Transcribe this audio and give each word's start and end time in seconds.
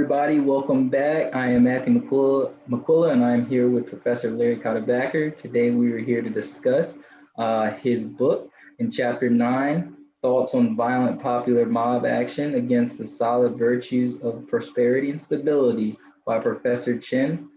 everybody. 0.00 0.40
Welcome 0.40 0.88
back. 0.88 1.36
I 1.36 1.48
am 1.48 1.64
Matthew 1.64 2.00
McQuilla, 2.00 2.54
McQuilla 2.70 3.12
and 3.12 3.22
I'm 3.22 3.44
here 3.44 3.68
with 3.68 3.86
Professor 3.86 4.30
Larry 4.30 4.56
Catá 4.56 4.86
Backer. 4.86 5.28
Today, 5.28 5.72
we 5.72 5.92
are 5.92 5.98
here 5.98 6.22
to 6.22 6.30
discuss 6.30 6.94
uh, 7.36 7.72
his 7.72 8.02
book 8.02 8.50
in 8.78 8.90
chapter 8.90 9.28
nine, 9.28 9.94
Thoughts 10.22 10.54
on 10.54 10.74
Violent 10.74 11.20
Popular 11.20 11.66
Mob 11.66 12.06
Action 12.06 12.54
Against 12.54 12.96
the 12.96 13.06
Solid 13.06 13.58
Virtues 13.58 14.22
of 14.22 14.48
Prosperity 14.48 15.10
and 15.10 15.20
Stability 15.20 15.98
by 16.24 16.38
Professor 16.38 16.98
Chen. 16.98 17.50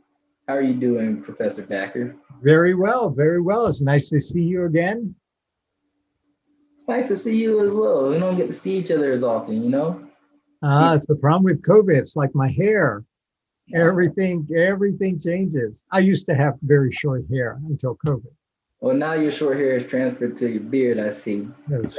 How 0.50 0.56
are 0.56 0.62
you 0.62 0.74
doing, 0.74 1.22
Professor 1.22 1.62
Backer? 1.62 2.14
Very 2.42 2.76
well, 2.76 3.10
very 3.10 3.40
well. 3.40 3.68
It's 3.68 3.82
nice 3.82 4.10
to 4.10 4.20
see 4.20 4.42
you 4.42 4.66
again. 4.66 5.16
It's 6.76 6.90
nice 6.90 7.08
to 7.08 7.16
see 7.16 7.42
you 7.42 7.64
as 7.64 7.72
well. 7.72 8.10
We 8.10 8.20
don't 8.20 8.36
get 8.36 8.48
to 8.48 8.54
see 8.54 8.78
each 8.78 8.92
other 8.92 9.14
as 9.14 9.24
often, 9.24 9.64
you 9.64 9.70
know? 9.70 10.10
Ah, 10.64 10.96
it's 10.96 11.06
the 11.06 11.16
problem 11.16 11.44
with 11.44 11.62
COVID. 11.62 11.96
It's 11.96 12.16
like 12.16 12.34
my 12.34 12.50
hair. 12.50 13.04
Everything, 13.74 14.48
everything 14.56 15.20
changes. 15.20 15.86
I 15.92 16.00
used 16.00 16.26
to 16.28 16.36
have 16.36 16.56
very 16.64 16.92
short 16.92 17.24
hair 17.30 17.60
until 17.70 17.98
COVID. 18.06 18.32
Well, 18.82 18.96
now 18.96 19.14
your 19.14 19.32
short 19.32 19.58
hair 19.58 19.76
is 19.76 19.86
transferred 19.86 20.36
to 20.38 20.50
your 20.50 20.62
beard, 20.62 21.00
I 21.00 21.10
see. 21.10 21.48
Yes. 21.70 21.98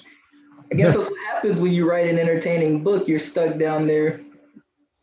I 0.71 0.75
guess 0.75 0.95
that's 0.95 1.11
what 1.11 1.27
happens 1.27 1.61
when 1.61 1.73
you 1.73 1.89
write 1.89 2.09
an 2.09 2.19
entertaining 2.19 2.83
book. 2.83 3.07
You're 3.09 3.19
stuck 3.19 3.59
down 3.59 3.87
there 3.87 4.21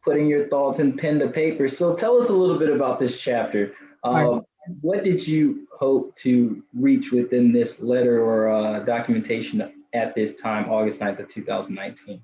putting 0.03 0.27
your 0.27 0.47
thoughts 0.47 0.79
in 0.79 0.97
pen 0.97 1.19
to 1.19 1.27
paper. 1.27 1.67
So 1.67 1.95
tell 1.95 2.17
us 2.17 2.29
a 2.29 2.33
little 2.33 2.57
bit 2.57 2.69
about 2.69 2.99
this 2.99 3.19
chapter. 3.19 3.73
Uh, 4.03 4.41
what 4.81 5.03
did 5.03 5.27
you 5.27 5.67
hope 5.71 6.15
to 6.17 6.63
reach 6.73 7.11
within 7.11 7.51
this 7.51 7.79
letter 7.79 8.23
or 8.23 8.49
uh, 8.49 8.79
documentation 8.79 9.71
at 9.93 10.15
this 10.15 10.33
time, 10.33 10.69
August 10.69 10.99
9th 10.99 11.19
of 11.19 11.27
2019? 11.27 12.23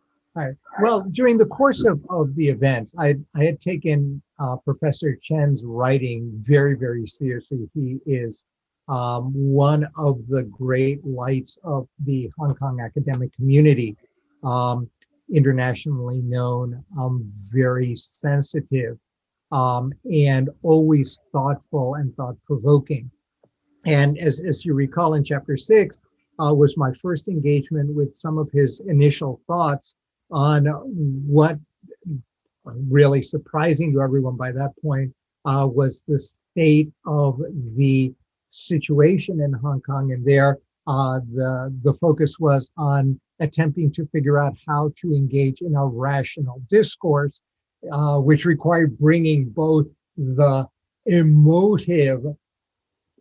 Well, 0.82 1.02
during 1.12 1.38
the 1.38 1.46
course 1.46 1.86
of, 1.86 2.00
of 2.10 2.36
the 2.36 2.48
event, 2.50 2.94
I, 2.98 3.16
I 3.36 3.44
had 3.44 3.60
taken 3.60 4.22
uh, 4.40 4.58
Professor 4.58 5.18
Chen's 5.22 5.64
writing 5.64 6.32
very, 6.36 6.76
very 6.76 7.06
seriously. 7.08 7.70
He 7.74 8.00
is 8.06 8.46
um, 8.88 9.34
one 9.34 9.88
of 9.98 10.26
the 10.28 10.44
great 10.44 11.06
lights 11.06 11.58
of 11.64 11.88
the 12.06 12.32
Hong 12.38 12.56
Kong 12.56 12.80
academic 12.82 13.34
community, 13.34 13.98
um, 14.44 14.90
internationally 15.34 16.22
known, 16.22 16.84
um, 16.98 17.30
very 17.52 17.96
sensitive, 17.96 18.98
um, 19.52 19.92
and 20.12 20.50
always 20.62 21.20
thoughtful 21.32 21.96
and 21.96 22.16
thought 22.16 22.38
provoking. 22.46 23.10
And 23.86 24.18
as, 24.20 24.42
as 24.42 24.66
you 24.66 24.74
recall 24.74 25.16
in 25.16 25.24
chapter 25.24 25.58
six, 25.58 26.04
uh, 26.40 26.54
was 26.54 26.78
my 26.78 26.94
first 26.94 27.28
engagement 27.28 27.94
with 27.94 28.16
some 28.16 28.38
of 28.38 28.50
his 28.52 28.80
initial 28.82 29.42
thoughts 29.48 29.96
on 30.32 30.66
what 31.26 31.58
really 32.66 33.22
surprising 33.22 33.94
to 33.94 34.02
everyone 34.02 34.36
by 34.36 34.52
that 34.52 34.72
point 34.82 35.14
uh, 35.46 35.68
was 35.72 36.04
the 36.08 36.20
state 36.20 36.92
of 37.06 37.40
the 37.76 38.14
situation 38.50 39.42
in 39.42 39.54
Hong 39.54 39.82
Kong. 39.82 40.12
And 40.12 40.26
there, 40.26 40.58
uh, 40.88 41.20
the, 41.34 41.76
the 41.84 41.94
focus 41.94 42.40
was 42.40 42.70
on 42.78 43.20
attempting 43.40 43.92
to 43.94 44.08
figure 44.08 44.40
out 44.42 44.58
how 44.68 44.92
to 45.02 45.14
engage 45.14 45.62
in 45.62 45.76
a 45.76 45.86
rational 45.86 46.62
discourse, 46.70 47.42
uh, 47.92 48.20
which 48.20 48.46
required 48.46 48.98
bringing 48.98 49.50
both 49.50 49.86
the 50.18 50.68
emotive 51.06 52.24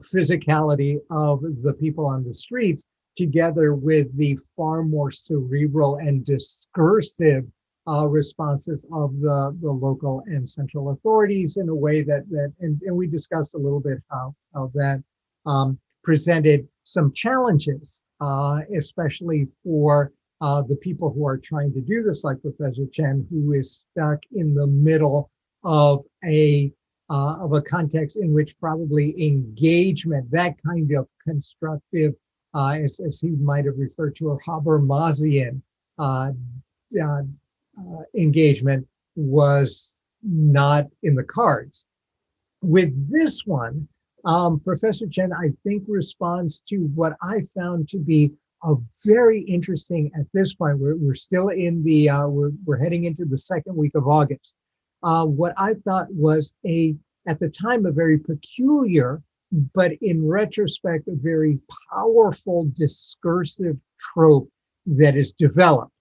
physicality 0.02 0.98
of 1.10 1.40
the 1.62 1.74
people 1.74 2.06
on 2.06 2.24
the 2.24 2.32
streets 2.32 2.84
together 3.16 3.74
with 3.74 4.16
the 4.16 4.38
far 4.56 4.82
more 4.82 5.10
cerebral 5.10 5.96
and 5.96 6.24
discursive 6.24 7.44
uh, 7.88 8.06
responses 8.06 8.84
of 8.92 9.18
the, 9.20 9.56
the 9.62 9.70
local 9.70 10.22
and 10.26 10.48
central 10.48 10.90
authorities 10.90 11.56
in 11.56 11.68
a 11.68 11.74
way 11.74 12.02
that, 12.02 12.28
that 12.30 12.52
and, 12.60 12.80
and 12.82 12.96
we 12.96 13.06
discussed 13.06 13.54
a 13.54 13.58
little 13.58 13.80
bit 13.80 13.98
how, 14.10 14.34
how 14.54 14.70
that 14.74 15.02
um, 15.46 15.78
presented 16.02 16.66
some 16.84 17.12
challenges, 17.12 18.02
uh, 18.20 18.60
especially 18.76 19.46
for 19.62 20.12
uh, 20.40 20.62
the 20.62 20.76
people 20.76 21.12
who 21.12 21.26
are 21.26 21.38
trying 21.38 21.72
to 21.72 21.80
do 21.80 22.02
this, 22.02 22.24
like 22.24 22.40
Professor 22.42 22.86
Chen, 22.92 23.26
who 23.30 23.52
is 23.52 23.82
stuck 23.90 24.18
in 24.32 24.54
the 24.54 24.66
middle 24.66 25.30
of 25.64 26.04
a 26.24 26.72
uh, 27.08 27.36
of 27.40 27.52
a 27.52 27.62
context 27.62 28.16
in 28.16 28.32
which 28.32 28.58
probably 28.58 29.14
engagement, 29.24 30.28
that 30.32 30.56
kind 30.66 30.90
of 30.92 31.06
constructive 31.26 32.12
uh, 32.56 32.70
as, 32.70 32.98
as 33.00 33.20
he 33.20 33.30
might 33.50 33.66
have 33.66 33.76
referred 33.76 34.16
to, 34.16 34.30
a 34.30 34.38
Habermasian 34.38 35.60
uh, 35.98 36.32
uh, 37.02 37.22
engagement 38.14 38.86
was 39.14 39.92
not 40.22 40.86
in 41.02 41.14
the 41.14 41.24
cards. 41.24 41.84
With 42.62 42.92
this 43.10 43.44
one, 43.44 43.86
um, 44.24 44.58
Professor 44.58 45.06
Chen, 45.06 45.32
I 45.32 45.52
think, 45.64 45.84
responds 45.86 46.62
to 46.70 46.76
what 46.94 47.12
I 47.22 47.42
found 47.54 47.90
to 47.90 47.98
be 47.98 48.32
a 48.64 48.74
very 49.04 49.42
interesting 49.42 50.10
at 50.18 50.26
this 50.32 50.54
point. 50.54 50.78
We're, 50.78 50.96
we're 50.96 51.14
still 51.14 51.48
in 51.48 51.84
the, 51.84 52.08
uh, 52.08 52.26
we're, 52.26 52.52
we're 52.64 52.78
heading 52.78 53.04
into 53.04 53.26
the 53.26 53.38
second 53.38 53.76
week 53.76 53.94
of 53.94 54.08
August. 54.08 54.54
Uh, 55.02 55.26
what 55.26 55.52
I 55.58 55.74
thought 55.84 56.06
was 56.10 56.54
a, 56.66 56.96
at 57.28 57.38
the 57.38 57.50
time, 57.50 57.84
a 57.84 57.92
very 57.92 58.18
peculiar 58.18 59.22
but 59.72 59.92
in 60.02 60.26
retrospect, 60.26 61.08
a 61.08 61.14
very 61.14 61.58
powerful 61.90 62.70
discursive 62.76 63.76
trope 63.98 64.50
that 64.86 65.16
is 65.16 65.32
developed 65.32 65.92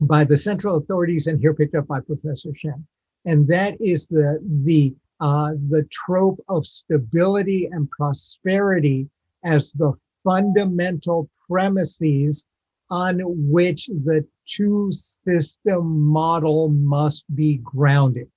by 0.00 0.24
the 0.24 0.36
central 0.36 0.76
authorities 0.76 1.26
and 1.26 1.40
here 1.40 1.54
picked 1.54 1.74
up 1.74 1.86
by 1.86 2.00
Professor 2.00 2.52
Chen. 2.52 2.86
And 3.24 3.48
that 3.48 3.80
is 3.80 4.06
the, 4.06 4.38
the, 4.64 4.94
uh, 5.20 5.54
the 5.68 5.84
trope 5.90 6.38
of 6.48 6.66
stability 6.66 7.66
and 7.72 7.90
prosperity 7.90 9.08
as 9.44 9.72
the 9.72 9.92
fundamental 10.22 11.30
premises 11.48 12.46
on 12.90 13.20
which 13.50 13.86
the 13.86 14.26
two 14.46 14.90
system 14.92 16.00
model 16.02 16.68
must 16.68 17.24
be 17.34 17.56
grounded. 17.64 18.28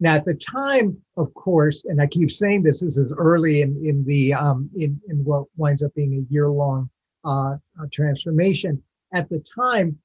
Now, 0.00 0.14
at 0.14 0.24
the 0.24 0.34
time, 0.34 0.96
of 1.18 1.32
course, 1.34 1.84
and 1.84 2.00
I 2.00 2.06
keep 2.06 2.30
saying 2.30 2.62
this, 2.62 2.80
this 2.80 2.96
is 2.96 3.12
early 3.16 3.60
in, 3.60 3.80
in 3.84 4.04
the 4.06 4.32
um, 4.32 4.70
in, 4.74 4.98
in 5.08 5.22
what 5.24 5.44
winds 5.56 5.82
up 5.82 5.94
being 5.94 6.14
a 6.14 6.32
year-long 6.32 6.88
uh, 7.24 7.56
uh, 7.78 7.86
transformation. 7.92 8.82
At 9.12 9.28
the 9.28 9.40
time, 9.40 9.98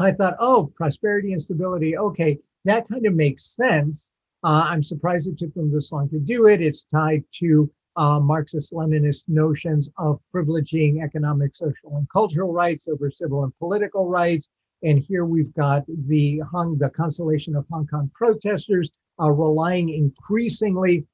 I 0.00 0.10
thought, 0.10 0.34
oh, 0.40 0.72
prosperity 0.74 1.32
and 1.32 1.40
stability, 1.40 1.96
okay, 1.96 2.38
that 2.64 2.88
kind 2.88 3.06
of 3.06 3.14
makes 3.14 3.54
sense. 3.54 4.10
Uh, 4.42 4.66
I'm 4.68 4.82
surprised 4.82 5.28
it 5.28 5.38
took 5.38 5.54
them 5.54 5.70
this 5.70 5.92
long 5.92 6.08
to 6.08 6.18
do 6.18 6.46
it. 6.46 6.60
It's 6.60 6.84
tied 6.84 7.22
to 7.40 7.70
uh, 7.96 8.18
Marxist-Leninist 8.18 9.24
notions 9.28 9.90
of 9.98 10.20
privileging 10.34 11.04
economic, 11.04 11.54
social, 11.54 11.96
and 11.96 12.08
cultural 12.10 12.52
rights 12.52 12.88
over 12.88 13.10
civil 13.10 13.44
and 13.44 13.56
political 13.58 14.08
rights. 14.08 14.48
And 14.82 14.98
here 14.98 15.26
we've 15.26 15.52
got 15.54 15.84
the 15.86 16.40
Hong, 16.50 16.78
the 16.78 16.88
constellation 16.90 17.54
of 17.54 17.66
Hong 17.70 17.86
Kong 17.86 18.10
protesters 18.14 18.90
uh, 19.20 19.30
relying 19.30 19.90
increasingly 19.90 21.04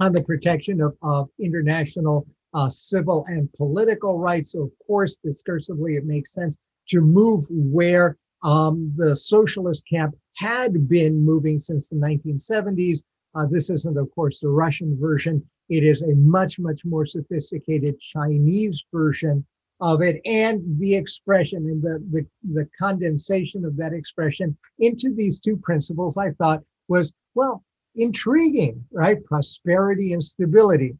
on 0.00 0.12
the 0.12 0.22
protection 0.22 0.80
of, 0.80 0.96
of 1.02 1.28
international 1.40 2.26
uh, 2.54 2.68
civil 2.68 3.24
and 3.28 3.52
political 3.52 4.18
rights. 4.18 4.52
So 4.52 4.62
of 4.62 4.70
course, 4.86 5.18
discursively, 5.24 5.96
it 5.98 6.04
makes 6.04 6.32
sense 6.32 6.56
to 6.88 7.00
move 7.00 7.42
where 7.50 8.16
um, 8.42 8.92
the 8.96 9.16
socialist 9.16 9.84
camp 9.88 10.14
had 10.36 10.88
been 10.88 11.24
moving 11.24 11.58
since 11.58 11.88
the 11.88 11.96
1970s. 11.96 13.00
Uh, 13.34 13.46
this 13.50 13.70
isn't, 13.70 13.96
of 13.96 14.10
course, 14.14 14.40
the 14.40 14.48
Russian 14.48 14.98
version. 15.00 15.42
It 15.68 15.82
is 15.82 16.02
a 16.02 16.14
much, 16.14 16.58
much 16.58 16.84
more 16.84 17.06
sophisticated 17.06 17.98
Chinese 17.98 18.84
version 18.92 19.44
of 19.80 20.02
it 20.02 20.20
and 20.24 20.62
the 20.78 20.94
expression 20.94 21.66
and 21.66 21.82
the, 21.82 21.98
the, 22.10 22.26
the 22.52 22.68
condensation 22.78 23.64
of 23.64 23.76
that 23.76 23.92
expression 23.92 24.56
into 24.78 25.12
these 25.14 25.40
two 25.40 25.56
principles, 25.56 26.16
I 26.16 26.30
thought 26.32 26.62
was 26.88 27.12
well, 27.34 27.64
intriguing, 27.96 28.84
right? 28.92 29.24
Prosperity 29.24 30.12
and 30.12 30.22
stability. 30.22 30.96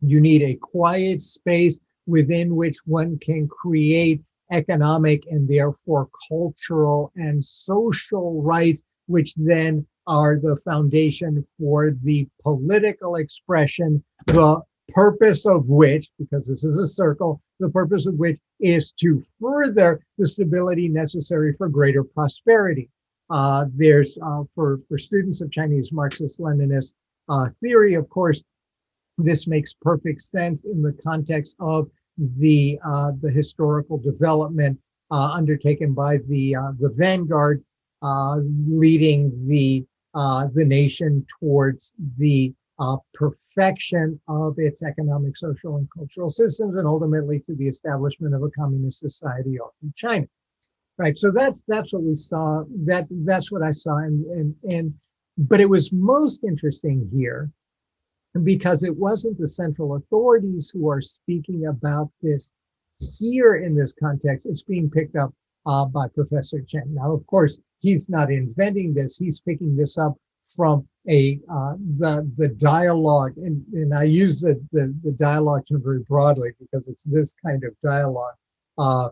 You 0.00 0.20
need 0.20 0.42
a 0.42 0.54
quiet 0.54 1.20
space 1.20 1.78
within 2.06 2.56
which 2.56 2.78
one 2.86 3.18
can 3.18 3.48
create 3.48 4.22
economic 4.50 5.24
and 5.28 5.48
therefore 5.48 6.08
cultural 6.28 7.12
and 7.16 7.44
social 7.44 8.42
rights, 8.42 8.82
which 9.06 9.34
then 9.36 9.86
are 10.06 10.38
the 10.38 10.56
foundation 10.64 11.44
for 11.58 11.90
the 11.90 12.26
political 12.42 13.16
expression, 13.16 14.02
the 14.26 14.62
purpose 14.88 15.44
of 15.44 15.68
which, 15.68 16.10
because 16.18 16.46
this 16.46 16.64
is 16.64 16.78
a 16.78 16.86
circle, 16.86 17.42
the 17.60 17.70
purpose 17.70 18.06
of 18.06 18.14
which 18.14 18.38
is 18.60 18.90
to 18.92 19.20
further 19.40 20.00
the 20.16 20.26
stability 20.26 20.88
necessary 20.88 21.54
for 21.58 21.68
greater 21.68 22.02
prosperity. 22.02 22.88
Uh, 23.30 23.66
there's 23.74 24.16
uh, 24.22 24.42
for, 24.54 24.80
for 24.88 24.98
students 24.98 25.40
of 25.40 25.50
Chinese 25.50 25.92
Marxist-Leninist 25.92 26.92
uh, 27.28 27.48
theory, 27.62 27.94
of 27.94 28.08
course, 28.08 28.42
this 29.18 29.46
makes 29.46 29.74
perfect 29.74 30.22
sense 30.22 30.64
in 30.64 30.80
the 30.82 30.92
context 31.04 31.56
of 31.60 31.90
the 32.38 32.78
uh, 32.86 33.12
the 33.20 33.30
historical 33.30 33.98
development 33.98 34.78
uh, 35.10 35.32
undertaken 35.34 35.92
by 35.92 36.18
the 36.28 36.54
uh, 36.54 36.72
the 36.78 36.90
vanguard, 36.90 37.62
leading 38.02 39.46
the 39.46 39.84
uh, 40.14 40.46
the 40.54 40.64
nation 40.64 41.24
towards 41.38 41.92
the 42.16 42.52
uh, 42.80 42.96
perfection 43.12 44.20
of 44.28 44.54
its 44.58 44.82
economic, 44.82 45.36
social, 45.36 45.76
and 45.76 45.88
cultural 45.90 46.30
systems, 46.30 46.76
and 46.76 46.86
ultimately 46.86 47.40
to 47.40 47.54
the 47.56 47.68
establishment 47.68 48.34
of 48.34 48.42
a 48.42 48.50
communist 48.50 49.00
society 49.00 49.58
in 49.82 49.92
China. 49.94 50.26
Right. 50.98 51.16
So 51.16 51.30
that's 51.30 51.62
that's 51.68 51.92
what 51.92 52.02
we 52.02 52.16
saw. 52.16 52.64
That 52.84 53.06
that's 53.24 53.52
what 53.52 53.62
I 53.62 53.70
saw, 53.70 53.98
and 53.98 54.24
and 54.26 54.54
and 54.68 54.94
but 55.38 55.60
it 55.60 55.70
was 55.70 55.92
most 55.92 56.42
interesting 56.42 57.08
here 57.14 57.50
because 58.42 58.82
it 58.82 58.96
wasn't 58.96 59.38
the 59.38 59.46
central 59.46 59.94
authorities 59.94 60.70
who 60.74 60.88
are 60.90 61.00
speaking 61.00 61.66
about 61.66 62.10
this 62.20 62.50
here 63.18 63.56
in 63.56 63.76
this 63.76 63.92
context. 63.92 64.46
It's 64.46 64.64
being 64.64 64.90
picked 64.90 65.14
up 65.14 65.32
uh, 65.66 65.84
by 65.84 66.08
Professor 66.08 66.60
Chen. 66.62 66.94
Now, 66.94 67.12
of 67.12 67.24
course, 67.26 67.60
he's 67.78 68.08
not 68.08 68.32
inventing 68.32 68.94
this. 68.94 69.16
He's 69.16 69.40
picking 69.40 69.76
this 69.76 69.98
up 69.98 70.16
from 70.56 70.88
a 71.08 71.38
uh, 71.48 71.74
the 71.98 72.28
the 72.36 72.48
dialogue, 72.48 73.34
and, 73.36 73.64
and 73.72 73.94
I 73.94 74.04
use 74.04 74.40
the, 74.40 74.60
the, 74.72 74.94
the 75.04 75.12
dialogue 75.12 75.62
term 75.70 75.82
very 75.82 76.00
broadly 76.00 76.50
because 76.58 76.88
it's 76.88 77.04
this 77.04 77.34
kind 77.44 77.62
of 77.64 77.72
dialogue. 77.84 78.34
Uh, 78.78 79.10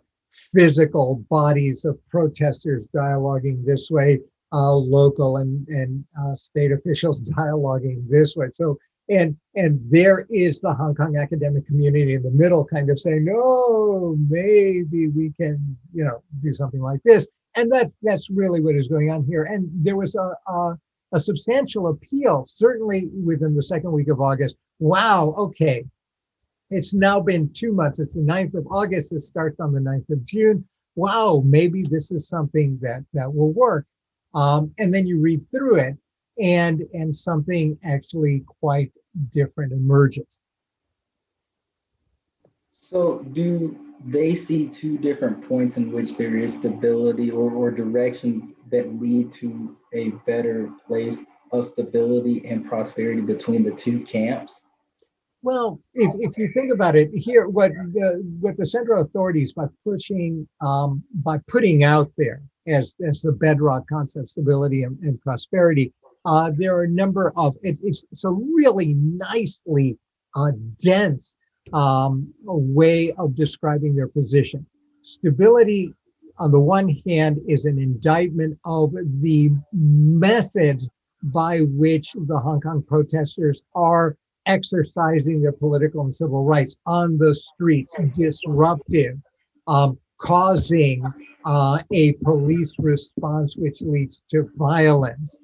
physical 0.52 1.24
bodies 1.30 1.84
of 1.84 1.98
protesters 2.08 2.88
dialoguing 2.94 3.64
this 3.64 3.90
way, 3.90 4.20
uh, 4.52 4.74
local 4.74 5.38
and 5.38 5.66
and 5.68 6.04
uh, 6.20 6.34
state 6.34 6.72
officials 6.72 7.20
dialoguing 7.36 8.08
this 8.08 8.36
way. 8.36 8.48
So 8.54 8.78
and 9.08 9.36
and 9.54 9.80
there 9.90 10.26
is 10.30 10.60
the 10.60 10.74
Hong 10.74 10.94
Kong 10.94 11.16
academic 11.16 11.66
community 11.66 12.14
in 12.14 12.22
the 12.22 12.30
middle, 12.30 12.64
kind 12.64 12.90
of 12.90 12.98
saying, 12.98 13.24
"No, 13.24 14.16
maybe 14.28 15.08
we 15.08 15.32
can, 15.32 15.76
you 15.92 16.04
know, 16.04 16.22
do 16.40 16.52
something 16.52 16.80
like 16.80 17.00
this." 17.04 17.26
And 17.54 17.70
that's 17.70 17.94
that's 18.02 18.28
really 18.30 18.60
what 18.60 18.74
is 18.74 18.88
going 18.88 19.10
on 19.10 19.24
here. 19.24 19.44
And 19.44 19.68
there 19.72 19.96
was 19.96 20.14
a, 20.14 20.32
a 20.50 20.76
a 21.12 21.20
substantial 21.20 21.88
appeal, 21.88 22.46
certainly 22.48 23.08
within 23.24 23.54
the 23.54 23.62
second 23.62 23.92
week 23.92 24.08
of 24.08 24.20
August. 24.20 24.56
Wow, 24.80 25.34
okay. 25.38 25.84
It's 26.70 26.92
now 26.92 27.20
been 27.20 27.52
two 27.52 27.72
months. 27.72 27.98
It's 27.98 28.14
the 28.14 28.20
9th 28.20 28.54
of 28.54 28.66
August. 28.70 29.12
It 29.12 29.20
starts 29.20 29.60
on 29.60 29.72
the 29.72 29.80
9th 29.80 30.10
of 30.10 30.24
June. 30.24 30.66
Wow, 30.96 31.42
maybe 31.44 31.82
this 31.82 32.10
is 32.10 32.28
something 32.28 32.78
that 32.82 33.04
that 33.12 33.32
will 33.32 33.52
work. 33.52 33.86
Um, 34.34 34.72
and 34.78 34.92
then 34.92 35.06
you 35.06 35.20
read 35.20 35.44
through 35.54 35.76
it, 35.76 35.96
and 36.42 36.82
and 36.92 37.14
something 37.14 37.78
actually 37.84 38.44
quite 38.60 38.92
different 39.32 39.72
emerges. 39.72 40.42
So 42.74 43.24
do 43.32 43.76
they 44.04 44.34
see 44.34 44.68
two 44.68 44.98
different 44.98 45.46
points 45.48 45.76
in 45.76 45.90
which 45.92 46.16
there 46.16 46.36
is 46.36 46.54
stability 46.54 47.30
or, 47.30 47.50
or 47.50 47.70
directions 47.70 48.52
that 48.70 49.00
lead 49.00 49.32
to 49.32 49.76
a 49.92 50.10
better 50.26 50.70
place 50.86 51.18
of 51.52 51.66
stability 51.66 52.46
and 52.46 52.66
prosperity 52.66 53.22
between 53.22 53.64
the 53.64 53.72
two 53.72 54.00
camps? 54.00 54.62
Well, 55.42 55.80
if, 55.94 56.12
if 56.18 56.36
you 56.38 56.50
think 56.54 56.72
about 56.72 56.96
it, 56.96 57.10
here 57.14 57.48
what 57.48 57.72
the 57.92 58.22
what 58.40 58.56
the 58.56 58.66
central 58.66 59.02
authorities 59.02 59.52
by 59.52 59.66
pushing 59.84 60.48
um, 60.60 61.02
by 61.14 61.38
putting 61.46 61.84
out 61.84 62.10
there 62.16 62.42
as 62.66 62.96
as 63.06 63.22
the 63.22 63.32
bedrock 63.32 63.84
concept 63.88 64.30
stability 64.30 64.82
and, 64.82 64.98
and 65.00 65.20
prosperity, 65.20 65.92
uh, 66.24 66.50
there 66.56 66.74
are 66.76 66.84
a 66.84 66.88
number 66.88 67.32
of 67.36 67.54
it, 67.62 67.78
it's 67.82 68.04
it's 68.10 68.24
a 68.24 68.30
really 68.30 68.94
nicely 68.94 69.98
uh, 70.34 70.50
dense 70.80 71.36
um, 71.72 72.32
way 72.44 73.12
of 73.12 73.34
describing 73.34 73.94
their 73.94 74.08
position. 74.08 74.66
Stability, 75.02 75.92
on 76.38 76.50
the 76.50 76.60
one 76.60 76.88
hand, 77.06 77.38
is 77.46 77.64
an 77.64 77.78
indictment 77.78 78.58
of 78.64 78.92
the 79.20 79.50
methods 79.72 80.88
by 81.22 81.60
which 81.60 82.12
the 82.26 82.38
Hong 82.38 82.60
Kong 82.60 82.82
protesters 82.82 83.62
are 83.74 84.16
exercising 84.46 85.40
their 85.42 85.52
political 85.52 86.02
and 86.02 86.14
civil 86.14 86.44
rights 86.44 86.76
on 86.86 87.18
the 87.18 87.34
streets, 87.34 87.94
disruptive, 88.14 89.16
um, 89.66 89.98
causing 90.18 91.04
uh, 91.44 91.82
a 91.92 92.12
police 92.24 92.74
response 92.78 93.56
which 93.56 93.80
leads 93.82 94.22
to 94.30 94.50
violence. 94.56 95.42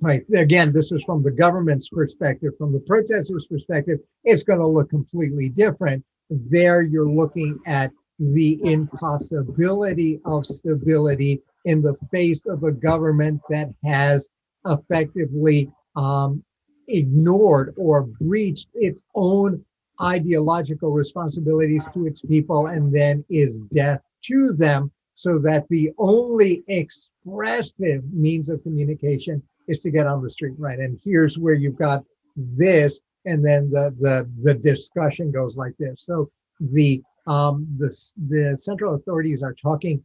Right. 0.00 0.22
Again, 0.34 0.72
this 0.72 0.92
is 0.92 1.02
from 1.04 1.24
the 1.24 1.32
government's 1.32 1.88
perspective. 1.88 2.52
From 2.56 2.72
the 2.72 2.80
protesters' 2.80 3.46
perspective, 3.50 3.98
it's 4.22 4.44
going 4.44 4.60
to 4.60 4.66
look 4.66 4.88
completely 4.90 5.48
different. 5.48 6.04
There, 6.30 6.82
you're 6.82 7.10
looking 7.10 7.58
at 7.66 7.90
the 8.20 8.60
impossibility 8.62 10.20
of 10.24 10.46
stability 10.46 11.40
in 11.64 11.82
the 11.82 11.94
face 12.12 12.46
of 12.46 12.62
a 12.62 12.72
government 12.72 13.40
that 13.50 13.68
has 13.84 14.28
effectively 14.66 15.70
um, 15.96 16.44
ignored 16.88 17.74
or 17.76 18.02
breached 18.02 18.68
its 18.74 19.02
own 19.14 19.64
ideological 20.00 20.90
responsibilities 20.92 21.84
to 21.92 22.06
its 22.06 22.22
people 22.22 22.68
and 22.68 22.94
then 22.94 23.24
is 23.30 23.58
death 23.72 24.00
to 24.22 24.52
them 24.52 24.90
so 25.14 25.38
that 25.38 25.66
the 25.68 25.90
only 25.98 26.62
expressive 26.68 28.02
means 28.12 28.48
of 28.48 28.62
communication 28.62 29.42
is 29.66 29.80
to 29.80 29.90
get 29.90 30.06
on 30.06 30.22
the 30.22 30.30
street 30.30 30.54
right? 30.58 30.78
And 30.78 30.98
here's 31.04 31.38
where 31.38 31.54
you've 31.54 31.78
got 31.78 32.04
this 32.36 33.00
and 33.24 33.44
then 33.44 33.70
the 33.70 33.94
the 34.00 34.30
the 34.42 34.54
discussion 34.54 35.30
goes 35.30 35.56
like 35.56 35.74
this. 35.78 36.04
So 36.04 36.30
the 36.60 37.02
um 37.26 37.66
the 37.78 37.88
the 38.28 38.56
central 38.58 38.94
authorities 38.94 39.42
are 39.42 39.54
talking 39.54 40.02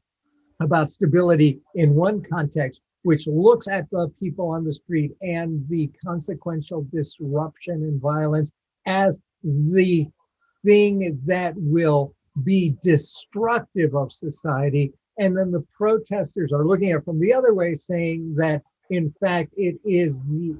about 0.60 0.90
stability 0.90 1.60
in 1.76 1.96
one 1.96 2.22
context 2.22 2.82
which 3.04 3.28
looks 3.28 3.68
at 3.68 3.90
the 3.92 4.10
people 4.20 4.50
on 4.50 4.64
the 4.64 4.74
street 4.74 5.12
and 5.22 5.64
the 5.70 5.90
consequential 6.06 6.86
disruption 6.92 7.76
and 7.84 8.02
violence 8.02 8.52
as 8.86 9.20
the 9.44 10.08
thing 10.66 11.20
that 11.26 11.54
will 11.58 12.14
be 12.44 12.76
destructive 12.82 13.96
of 13.96 14.12
society. 14.12 14.92
And 15.20 15.38
then 15.38 15.52
the 15.52 15.66
protesters 15.78 16.52
are 16.52 16.66
looking 16.66 16.92
at 16.92 17.06
from 17.06 17.20
the 17.20 17.34
other 17.34 17.54
way, 17.54 17.76
saying 17.76 18.34
that 18.38 18.64
in 18.90 19.14
fact 19.24 19.54
it 19.56 19.76
is 19.86 20.22
the 20.24 20.56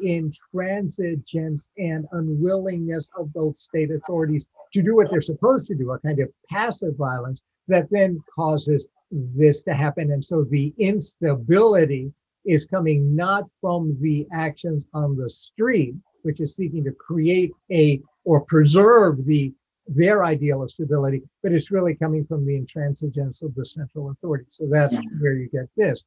intransigence 0.56 1.70
and 1.78 2.06
unwillingness 2.12 3.10
of 3.18 3.32
those 3.34 3.62
state 3.62 3.92
authorities 3.92 4.44
to 4.74 4.82
do 4.82 4.96
what 4.96 5.10
they're 5.12 5.22
supposed 5.22 5.68
to 5.68 5.76
do, 5.76 5.92
a 5.92 6.00
kind 6.00 6.20
of 6.20 6.30
passive 6.50 6.96
violence 6.98 7.42
that 7.68 7.88
then 7.90 8.22
causes 8.36 8.88
this 9.12 9.62
to 9.64 9.74
happen. 9.74 10.12
And 10.12 10.24
so 10.24 10.44
the 10.44 10.74
instability 10.78 12.12
is 12.46 12.66
coming 12.66 13.16
not 13.16 13.46
from 13.62 13.98
the 14.02 14.28
actions 14.34 14.88
on 14.94 15.16
the 15.16 15.30
street, 15.30 15.96
which 16.24 16.40
is 16.40 16.56
seeking 16.56 16.84
to 16.84 16.92
create 16.92 17.52
a 17.72 18.02
or 18.26 18.42
preserve 18.42 19.26
the 19.26 19.54
their 19.88 20.24
ideal 20.24 20.64
of 20.64 20.72
stability, 20.72 21.22
but 21.42 21.52
it's 21.52 21.72
really 21.72 21.94
coming 21.94 22.26
from 22.26 22.46
the 22.46 22.60
intransigence 22.60 23.44
of 23.44 23.54
the 23.56 23.66
central 23.66 24.12
authority. 24.12 24.46
So 24.50 24.66
that's 24.70 24.96
where 25.20 25.34
you 25.34 25.50
get 25.50 25.68
this. 25.76 26.04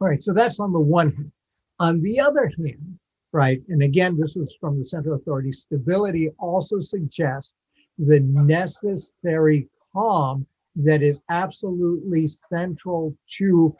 All 0.00 0.08
right, 0.08 0.22
so 0.22 0.32
that's 0.32 0.60
on 0.60 0.72
the 0.72 0.80
one 0.80 1.12
hand. 1.12 1.32
On 1.80 2.00
the 2.02 2.20
other 2.20 2.50
hand, 2.56 2.98
right, 3.32 3.60
and 3.68 3.82
again, 3.82 4.16
this 4.16 4.36
is 4.36 4.54
from 4.60 4.78
the 4.78 4.84
central 4.84 5.16
authority, 5.16 5.52
stability 5.52 6.30
also 6.38 6.80
suggests 6.80 7.54
the 7.98 8.20
necessary 8.20 9.68
calm 9.92 10.46
that 10.76 11.02
is 11.02 11.20
absolutely 11.28 12.28
central 12.28 13.16
to 13.36 13.76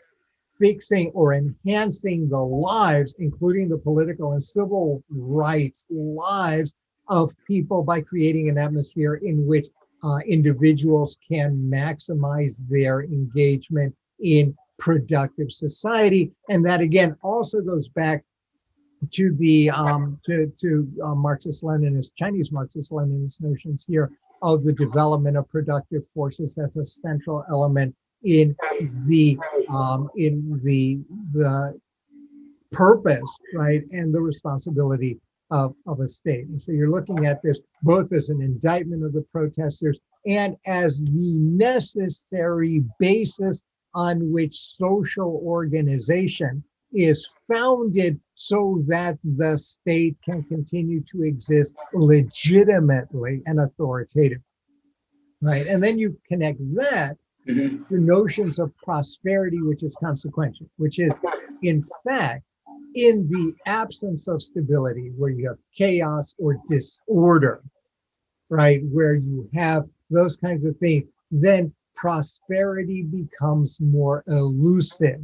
fixing 0.63 1.09
or 1.09 1.35
enhancing 1.35 2.29
the 2.29 2.39
lives, 2.39 3.17
including 3.19 3.69
the 3.69 3.77
political 3.77 4.35
and 4.35 4.45
civil 4.45 5.03
rights 5.11 5.89
lives 5.91 6.73
of 7.09 7.35
people 7.49 7.83
by 7.83 8.01
creating 8.01 8.49
an 8.49 8.57
atmosphere 8.57 9.15
in 9.17 9.45
which 9.45 9.67
uh, 10.05 10.19
individuals 10.25 11.19
can 11.29 11.51
maximize 11.57 12.63
their 12.69 13.03
engagement 13.03 13.93
in 14.21 14.57
productive 14.79 15.51
society. 15.51 16.31
And 16.49 16.65
that 16.65 16.81
again 16.81 17.17
also 17.23 17.61
goes 17.61 17.89
back 17.89 18.25
to 19.11 19.35
the 19.41 19.69
um, 19.71 20.21
to 20.27 20.47
to 20.61 20.89
uh, 21.03 21.17
Marxist-Leninist 21.17 22.13
Chinese 22.17 22.53
Marxist-Leninist 22.53 23.41
notions 23.41 23.85
here 23.89 24.13
of 24.43 24.65
the 24.65 24.73
development 24.73 25.37
of 25.37 25.49
productive 25.49 26.07
forces 26.15 26.57
as 26.57 26.77
a 26.77 26.85
central 26.85 27.45
element 27.51 27.93
in 28.25 28.57
the 29.07 29.39
um, 29.71 30.09
in 30.17 30.61
the 30.63 31.01
the 31.33 31.79
purpose, 32.71 33.37
right, 33.55 33.83
and 33.93 34.15
the 34.15 34.23
responsibility 34.23 35.21
of, 35.51 35.75
of 35.87 36.01
a 36.01 36.09
state. 36.09 36.47
And 36.47 36.61
so 36.61 36.73
you're 36.73 36.91
looking 36.91 37.27
at 37.27 37.43
this 37.43 37.61
both 37.83 38.13
as 38.13 38.31
an 38.31 38.41
indictment 38.41 39.05
of 39.05 39.13
the 39.13 39.23
protesters 39.31 39.99
and 40.27 40.57
as 40.67 40.99
the 40.99 41.39
necessary 41.41 42.83
basis 42.99 43.61
on 43.95 44.33
which 44.33 44.59
social 44.59 45.43
organization 45.45 46.65
is 46.95 47.29
founded 47.53 48.19
so 48.35 48.83
that 48.87 49.19
the 49.25 49.59
state 49.59 50.17
can 50.25 50.43
continue 50.45 51.03
to 51.03 51.23
exist 51.23 51.75
legitimately 51.93 53.43
and 53.47 53.61
authoritative. 53.61 54.41
Right. 55.43 55.67
And 55.67 55.83
then 55.83 55.99
you 55.99 56.17
connect 56.29 56.59
that 56.77 57.17
mm-hmm. 57.49 57.83
the 57.95 58.01
notions 58.01 58.59
of 58.59 58.77
prosperity, 58.79 59.61
which 59.63 59.83
is 59.83 59.97
consequential, 59.97 60.67
which 60.77 60.99
is 60.99 61.13
in 61.63 61.85
fact 62.07 62.45
in 62.95 63.29
the 63.29 63.55
absence 63.67 64.29
of 64.29 64.43
stability, 64.43 65.13
where 65.17 65.31
you 65.31 65.49
have 65.49 65.59
chaos 65.75 66.35
or 66.39 66.59
disorder, 66.69 67.63
right, 68.51 68.81
where 68.91 69.15
you 69.15 69.49
have 69.55 69.85
those 70.11 70.37
kinds 70.37 70.65
of 70.65 70.77
things, 70.79 71.05
then 71.31 71.73
prosperity 71.95 73.03
becomes 73.03 73.79
more 73.81 74.23
elusive. 74.27 75.21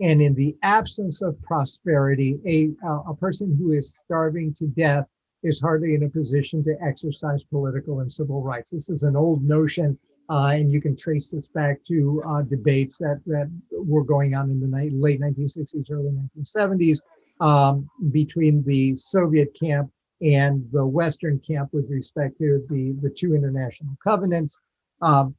And 0.00 0.22
in 0.22 0.34
the 0.34 0.56
absence 0.62 1.20
of 1.20 1.40
prosperity, 1.42 2.38
a, 2.46 2.70
a 3.06 3.14
person 3.14 3.54
who 3.58 3.72
is 3.72 3.96
starving 3.96 4.54
to 4.54 4.66
death 4.68 5.04
is 5.42 5.60
hardly 5.60 5.94
in 5.94 6.04
a 6.04 6.08
position 6.08 6.64
to 6.64 6.76
exercise 6.82 7.44
political 7.44 8.00
and 8.00 8.10
civil 8.10 8.42
rights. 8.42 8.70
This 8.70 8.88
is 8.88 9.02
an 9.02 9.16
old 9.16 9.42
notion, 9.42 9.98
uh, 10.30 10.52
and 10.54 10.70
you 10.70 10.80
can 10.80 10.96
trace 10.96 11.32
this 11.32 11.48
back 11.48 11.84
to 11.84 12.22
uh, 12.26 12.42
debates 12.42 12.96
that, 12.98 13.20
that 13.26 13.50
were 13.72 14.04
going 14.04 14.34
on 14.34 14.48
in 14.48 14.60
the 14.60 14.68
ni- 14.68 14.90
late 14.90 15.20
1960s, 15.20 15.90
early 15.90 16.12
1970s 16.38 16.98
um, 17.40 17.90
between 18.12 18.62
the 18.64 18.94
Soviet 18.96 19.48
camp 19.58 19.90
and 20.22 20.64
the 20.70 20.86
Western 20.86 21.40
camp 21.40 21.70
with 21.72 21.90
respect 21.90 22.38
to 22.38 22.64
the, 22.70 22.94
the 23.02 23.10
two 23.10 23.34
international 23.34 23.96
covenants. 24.06 24.56
Um, 25.02 25.34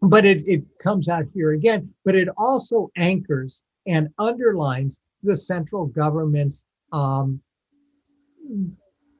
but 0.00 0.24
it, 0.24 0.46
it 0.46 0.62
comes 0.78 1.08
out 1.08 1.24
here 1.34 1.52
again, 1.52 1.92
but 2.04 2.14
it 2.14 2.28
also 2.38 2.88
anchors 2.96 3.64
and 3.88 4.08
underlines 4.20 5.00
the 5.24 5.36
central 5.36 5.86
government's 5.86 6.64
um, 6.92 7.40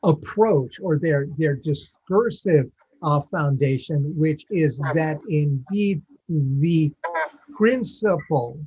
approach 0.05 0.79
or 0.81 0.99
their, 0.99 1.26
their 1.37 1.57
discursive 1.57 2.71
uh, 3.02 3.21
foundation, 3.21 4.12
which 4.16 4.45
is 4.50 4.78
that 4.95 5.19
indeed 5.28 6.02
the 6.28 6.92
principal 7.52 8.59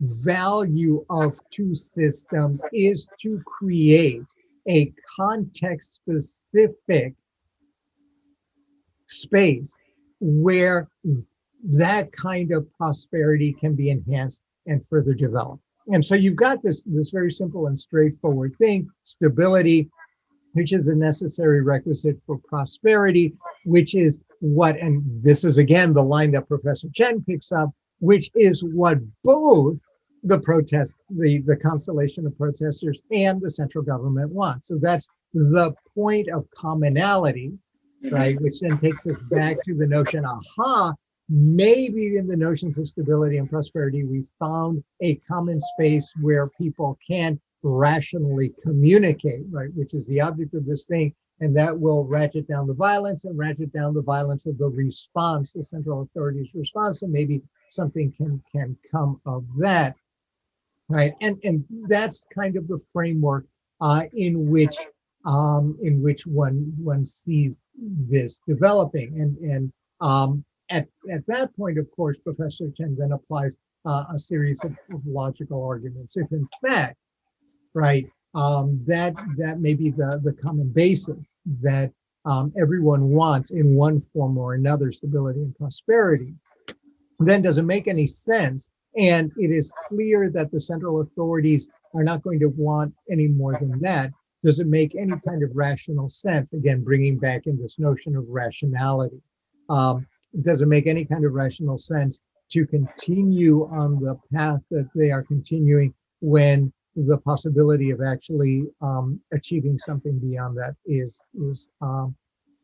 value 0.00 1.04
of 1.10 1.38
two 1.50 1.74
systems 1.74 2.62
is 2.72 3.06
to 3.22 3.40
create 3.46 4.22
a 4.68 4.92
context 5.16 5.94
specific 5.94 7.14
space 9.06 9.84
where 10.20 10.88
that 11.62 12.10
kind 12.12 12.52
of 12.52 12.66
prosperity 12.72 13.52
can 13.52 13.74
be 13.74 13.90
enhanced 13.90 14.40
and 14.66 14.86
further 14.88 15.14
developed. 15.14 15.62
And 15.88 16.04
so 16.04 16.14
you've 16.14 16.36
got 16.36 16.62
this, 16.62 16.82
this 16.86 17.10
very 17.10 17.30
simple 17.30 17.66
and 17.66 17.78
straightforward 17.78 18.54
thing, 18.58 18.88
stability, 19.04 19.90
which 20.54 20.72
is 20.72 20.88
a 20.88 20.94
necessary 20.94 21.62
requisite 21.62 22.22
for 22.22 22.38
prosperity, 22.38 23.34
which 23.64 23.94
is 23.94 24.20
what, 24.40 24.76
and 24.78 25.02
this 25.22 25.44
is 25.44 25.58
again 25.58 25.92
the 25.92 26.02
line 26.02 26.30
that 26.32 26.48
Professor 26.48 26.88
Chen 26.92 27.22
picks 27.22 27.52
up, 27.52 27.70
which 27.98 28.30
is 28.34 28.62
what 28.62 28.98
both 29.22 29.78
the 30.22 30.38
protest, 30.38 31.00
the, 31.10 31.42
the 31.42 31.56
constellation 31.56 32.26
of 32.26 32.36
protesters 32.38 33.02
and 33.12 33.40
the 33.40 33.50
central 33.50 33.84
government 33.84 34.30
want. 34.30 34.64
So 34.64 34.78
that's 34.80 35.08
the 35.34 35.74
point 35.94 36.28
of 36.28 36.46
commonality, 36.56 37.52
mm-hmm. 38.04 38.14
right? 38.14 38.40
Which 38.40 38.60
then 38.60 38.78
takes 38.78 39.06
us 39.06 39.16
back 39.30 39.56
to 39.64 39.74
the 39.74 39.86
notion, 39.86 40.24
aha, 40.24 40.94
maybe 41.28 42.16
in 42.16 42.26
the 42.26 42.36
notions 42.36 42.78
of 42.78 42.88
stability 42.88 43.38
and 43.38 43.50
prosperity, 43.50 44.04
we 44.04 44.24
found 44.38 44.84
a 45.02 45.16
common 45.28 45.60
space 45.60 46.12
where 46.20 46.48
people 46.60 46.98
can 47.06 47.40
rationally 47.64 48.54
communicate, 48.62 49.44
right? 49.50 49.72
Which 49.74 49.94
is 49.94 50.06
the 50.06 50.20
object 50.20 50.54
of 50.54 50.66
this 50.66 50.86
thing. 50.86 51.14
And 51.40 51.56
that 51.56 51.78
will 51.78 52.04
ratchet 52.04 52.46
down 52.46 52.68
the 52.68 52.74
violence 52.74 53.24
and 53.24 53.36
ratchet 53.36 53.72
down 53.72 53.92
the 53.92 54.02
violence 54.02 54.46
of 54.46 54.56
the 54.56 54.68
response, 54.68 55.52
the 55.52 55.64
central 55.64 56.02
authorities' 56.02 56.54
response, 56.54 57.02
and 57.02 57.10
maybe 57.10 57.42
something 57.70 58.12
can 58.12 58.40
can 58.54 58.76
come 58.90 59.20
of 59.26 59.44
that 59.58 59.96
right? 60.88 61.14
And 61.20 61.38
and 61.44 61.64
that's 61.88 62.26
kind 62.34 62.56
of 62.56 62.68
the 62.68 62.78
framework 62.92 63.46
uh, 63.80 64.04
in 64.12 64.50
which 64.50 64.76
um, 65.26 65.76
in 65.82 66.02
which 66.02 66.26
one 66.26 66.72
one 66.78 67.04
sees 67.06 67.66
this 67.76 68.40
developing. 68.46 69.20
And 69.20 69.36
and 69.38 69.72
um, 70.00 70.44
at 70.70 70.86
at 71.10 71.26
that 71.26 71.54
point, 71.56 71.78
of 71.78 71.90
course, 71.90 72.18
Professor 72.18 72.70
Chen 72.76 72.96
then 72.98 73.12
applies 73.12 73.56
uh, 73.86 74.04
a 74.14 74.18
series 74.18 74.62
of, 74.64 74.72
of, 74.92 75.06
logical 75.06 75.62
arguments. 75.62 76.16
If 76.16 76.30
in 76.32 76.48
fact, 76.64 76.96
right, 77.74 78.08
um, 78.34 78.82
that 78.86 79.14
that 79.36 79.60
may 79.60 79.74
be 79.74 79.90
the 79.90 80.20
the 80.22 80.32
common 80.32 80.68
basis 80.68 81.36
that 81.62 81.92
um, 82.24 82.52
everyone 82.58 83.10
wants 83.10 83.50
in 83.50 83.74
one 83.74 84.00
form 84.00 84.38
or 84.38 84.54
another, 84.54 84.90
stability 84.92 85.40
and 85.40 85.54
prosperity, 85.56 86.34
then 87.18 87.42
does 87.42 87.58
it 87.58 87.62
make 87.64 87.86
any 87.86 88.06
sense 88.06 88.70
and 88.96 89.32
it 89.36 89.50
is 89.50 89.72
clear 89.88 90.30
that 90.30 90.50
the 90.50 90.60
central 90.60 91.00
authorities 91.00 91.68
are 91.94 92.04
not 92.04 92.22
going 92.22 92.38
to 92.40 92.48
want 92.48 92.94
any 93.10 93.26
more 93.26 93.52
than 93.54 93.80
that. 93.80 94.10
Does 94.42 94.60
it 94.60 94.66
make 94.66 94.94
any 94.94 95.14
kind 95.26 95.42
of 95.42 95.50
rational 95.54 96.08
sense? 96.08 96.52
Again, 96.52 96.84
bringing 96.84 97.18
back 97.18 97.46
in 97.46 97.60
this 97.60 97.78
notion 97.78 98.14
of 98.14 98.28
rationality. 98.28 99.20
Um, 99.68 100.06
does 100.42 100.60
it 100.60 100.68
make 100.68 100.86
any 100.86 101.04
kind 101.04 101.24
of 101.24 101.32
rational 101.32 101.78
sense 101.78 102.20
to 102.50 102.66
continue 102.66 103.68
on 103.72 104.00
the 104.00 104.18
path 104.32 104.60
that 104.70 104.88
they 104.94 105.10
are 105.10 105.22
continuing 105.22 105.94
when 106.20 106.72
the 106.96 107.18
possibility 107.18 107.90
of 107.90 108.00
actually 108.00 108.64
um, 108.80 109.20
achieving 109.32 109.78
something 109.78 110.18
beyond 110.18 110.56
that 110.56 110.74
is 110.86 111.22
is 111.34 111.70
um, 111.80 112.14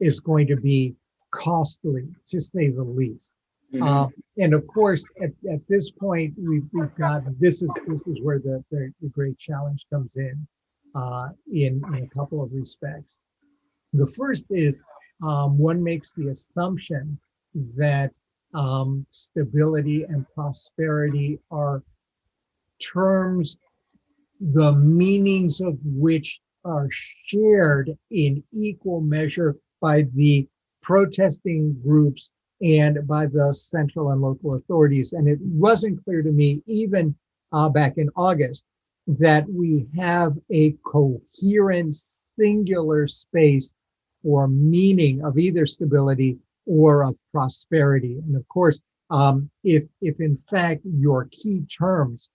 is 0.01 0.21
going 0.21 0.47
to 0.47 0.57
be 0.57 0.95
costly, 1.31 2.09
to 2.27 2.41
say 2.41 2.71
the 2.71 2.83
least. 2.83 3.35
Mm-hmm. 3.73 3.83
Uh, 3.83 4.07
and 4.39 4.53
of 4.53 4.67
course, 4.67 5.05
at, 5.23 5.31
at 5.51 5.61
this 5.69 5.91
point, 5.91 6.35
we've, 6.37 6.67
we've 6.73 6.95
got 6.97 7.23
this 7.39 7.63
is 7.63 7.69
this 7.87 8.01
is 8.07 8.19
where 8.23 8.39
the, 8.39 8.65
the, 8.71 8.93
the 9.01 9.09
great 9.09 9.39
challenge 9.39 9.87
comes 9.93 10.17
in, 10.17 10.47
uh, 10.95 11.29
in 11.53 11.83
in 11.95 12.03
a 12.05 12.15
couple 12.15 12.43
of 12.43 12.51
respects. 12.53 13.19
The 13.93 14.07
first 14.07 14.47
is 14.51 14.83
um, 15.23 15.59
one 15.59 15.83
makes 15.83 16.15
the 16.15 16.29
assumption 16.29 17.19
that 17.77 18.13
um, 18.55 19.07
stability 19.11 20.05
and 20.05 20.27
prosperity 20.35 21.39
are 21.51 21.83
terms, 22.81 23.57
the 24.41 24.73
meanings 24.73 25.61
of 25.61 25.79
which 25.85 26.41
are 26.65 26.89
shared 26.91 27.91
in 28.11 28.43
equal 28.53 29.01
measure 29.01 29.57
by 29.81 30.03
the 30.15 30.47
protesting 30.83 31.79
groups 31.83 32.33
and 32.63 33.07
by 33.07 33.27
the 33.27 33.55
central 33.55 34.11
and 34.11 34.21
local 34.21 34.55
authorities. 34.55 35.13
And 35.13 35.29
it 35.29 35.39
wasn't 35.41 36.03
clear 36.05 36.23
to 36.23 36.33
me, 36.33 36.63
even 36.67 37.15
uh, 37.53 37.69
back 37.69 37.97
in 37.97 38.11
August, 38.17 38.65
that 39.07 39.49
we 39.49 39.87
have 39.99 40.37
a 40.51 40.73
coherent, 40.85 41.97
singular 41.97 43.07
space 43.07 43.73
for 44.23 44.47
meaning 44.49 45.25
of 45.25 45.39
either 45.39 45.67
stability 45.67 46.39
or 46.67 47.05
of 47.05 47.17
prosperity. 47.33 48.19
And 48.19 48.37
of 48.37 48.47
course, 48.49 48.81
um, 49.11 49.51
if, 49.65 49.85
if 50.01 50.21
in 50.21 50.37
fact 50.37 50.83
your 50.85 51.29
key 51.33 51.63
terms 51.63 52.29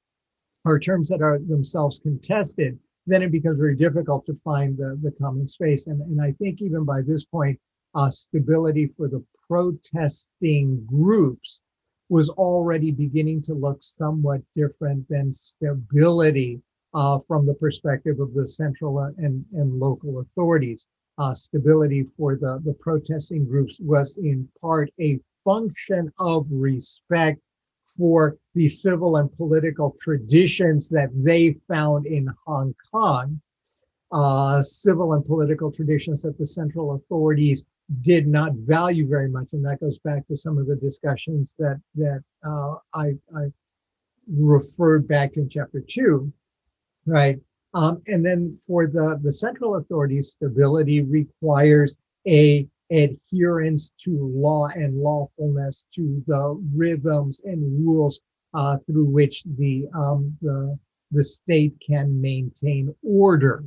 are 0.65 0.79
terms 0.79 1.09
that 1.09 1.21
are 1.21 1.39
themselves 1.39 1.99
contested, 1.99 2.79
then 3.07 3.21
it 3.21 3.31
becomes 3.31 3.57
very 3.57 3.75
difficult 3.75 4.25
to 4.25 4.39
find 4.43 4.77
the, 4.77 4.99
the 5.01 5.11
common 5.11 5.45
space. 5.45 5.87
And, 5.87 6.01
and 6.01 6.21
I 6.21 6.31
think 6.33 6.61
even 6.61 6.83
by 6.83 7.01
this 7.01 7.25
point, 7.25 7.59
uh, 7.93 8.09
stability 8.09 8.87
for 8.87 9.07
the 9.07 9.23
protesting 9.47 10.83
groups 10.85 11.61
was 12.09 12.29
already 12.29 12.91
beginning 12.91 13.41
to 13.43 13.53
look 13.53 13.81
somewhat 13.81 14.41
different 14.53 15.07
than 15.09 15.31
stability 15.31 16.61
uh, 16.93 17.19
from 17.27 17.45
the 17.45 17.53
perspective 17.55 18.19
of 18.19 18.33
the 18.33 18.47
central 18.47 18.99
and, 19.17 19.45
and 19.53 19.79
local 19.79 20.19
authorities. 20.19 20.85
Uh, 21.17 21.33
stability 21.33 22.05
for 22.17 22.35
the, 22.35 22.59
the 22.65 22.73
protesting 22.73 23.45
groups 23.45 23.77
was 23.79 24.13
in 24.17 24.47
part 24.61 24.89
a 24.99 25.19
function 25.43 26.11
of 26.19 26.45
respect 26.51 27.39
for 27.85 28.37
the 28.55 28.67
civil 28.67 29.17
and 29.17 29.31
political 29.37 29.95
traditions 30.01 30.89
that 30.89 31.09
they 31.13 31.57
found 31.67 32.05
in 32.05 32.29
Hong 32.45 32.73
Kong, 32.91 33.39
uh, 34.11 34.61
civil 34.61 35.13
and 35.13 35.25
political 35.25 35.71
traditions 35.71 36.21
that 36.23 36.37
the 36.37 36.45
central 36.45 36.95
authorities 36.95 37.63
did 38.01 38.27
not 38.27 38.53
value 38.53 39.07
very 39.07 39.29
much, 39.29 39.53
and 39.53 39.63
that 39.63 39.79
goes 39.79 39.99
back 39.99 40.27
to 40.27 40.35
some 40.35 40.57
of 40.57 40.67
the 40.67 40.75
discussions 40.75 41.55
that 41.59 41.79
that 41.95 42.23
uh, 42.43 42.75
I, 42.93 43.13
I 43.35 43.51
referred 44.27 45.07
back 45.07 45.33
to 45.33 45.41
in 45.41 45.49
chapter 45.49 45.81
two, 45.87 46.31
right? 47.05 47.39
Um, 47.73 48.01
and 48.07 48.25
then 48.25 48.57
for 48.65 48.87
the 48.87 49.19
the 49.21 49.31
central 49.31 49.75
authorities, 49.75 50.31
stability 50.31 51.01
requires 51.01 51.97
a 52.27 52.67
adherence 52.91 53.91
to 54.03 54.31
law 54.35 54.67
and 54.75 54.97
lawfulness, 54.97 55.85
to 55.95 56.23
the 56.27 56.61
rhythms 56.73 57.41
and 57.43 57.61
rules 57.85 58.19
uh, 58.53 58.77
through 58.85 59.05
which 59.05 59.43
the 59.57 59.87
um, 59.95 60.35
the 60.41 60.77
the 61.11 61.23
state 61.23 61.73
can 61.85 62.19
maintain 62.19 62.93
order, 63.03 63.63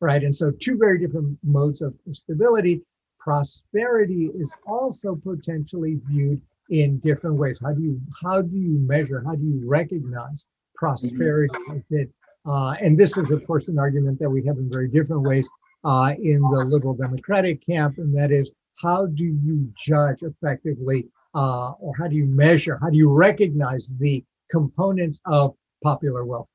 right? 0.00 0.22
And 0.22 0.34
so, 0.34 0.50
two 0.50 0.76
very 0.76 0.98
different 0.98 1.38
modes 1.42 1.80
of 1.82 1.94
stability 2.12 2.82
prosperity 3.18 4.30
is 4.38 4.56
also 4.66 5.16
potentially 5.16 5.98
viewed 6.08 6.40
in 6.70 6.98
different 6.98 7.36
ways. 7.36 7.58
How 7.62 7.72
do 7.72 7.82
you 7.82 8.00
how 8.22 8.42
do 8.42 8.56
you 8.56 8.78
measure? 8.78 9.22
How 9.26 9.34
do 9.34 9.44
you 9.44 9.62
recognize 9.64 10.46
prosperity? 10.74 11.54
Mm-hmm. 11.54 11.78
Is 11.78 11.84
it 11.90 12.10
Uh, 12.46 12.74
and 12.80 12.96
this 12.96 13.16
is, 13.16 13.32
of 13.32 13.44
course, 13.44 13.66
an 13.66 13.76
argument 13.76 14.20
that 14.20 14.30
we 14.30 14.40
have 14.46 14.56
in 14.58 14.70
very 14.70 14.88
different 14.88 15.22
ways 15.22 15.48
uh, 15.86 16.14
in 16.20 16.42
the 16.42 16.64
liberal 16.64 16.94
democratic 16.94 17.64
camp, 17.64 17.98
and 17.98 18.14
that 18.14 18.32
is 18.32 18.50
how 18.82 19.06
do 19.06 19.24
you 19.24 19.72
judge 19.78 20.18
effectively, 20.22 21.06
uh, 21.34 21.70
or 21.78 21.94
how 21.96 22.08
do 22.08 22.16
you 22.16 22.26
measure, 22.26 22.76
how 22.82 22.90
do 22.90 22.96
you 22.96 23.10
recognize 23.10 23.90
the 24.00 24.22
components 24.50 25.20
of 25.26 25.54
popular 25.84 26.24
welfare? 26.24 26.50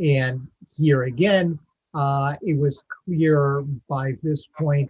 And 0.00 0.46
here 0.76 1.02
again, 1.02 1.58
uh, 1.94 2.36
it 2.42 2.56
was 2.56 2.84
clear 3.04 3.64
by 3.88 4.12
this 4.22 4.46
point 4.56 4.88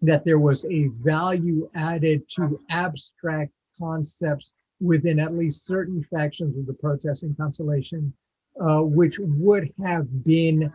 that 0.00 0.24
there 0.24 0.40
was 0.40 0.64
a 0.64 0.88
value 1.02 1.68
added 1.74 2.22
to 2.36 2.58
abstract 2.70 3.52
concepts 3.78 4.52
within 4.80 5.20
at 5.20 5.36
least 5.36 5.66
certain 5.66 6.02
factions 6.04 6.56
of 6.56 6.66
the 6.66 6.72
protesting 6.72 7.34
constellation, 7.36 8.12
uh, 8.60 8.80
which 8.80 9.18
would 9.18 9.70
have 9.84 10.24
been 10.24 10.72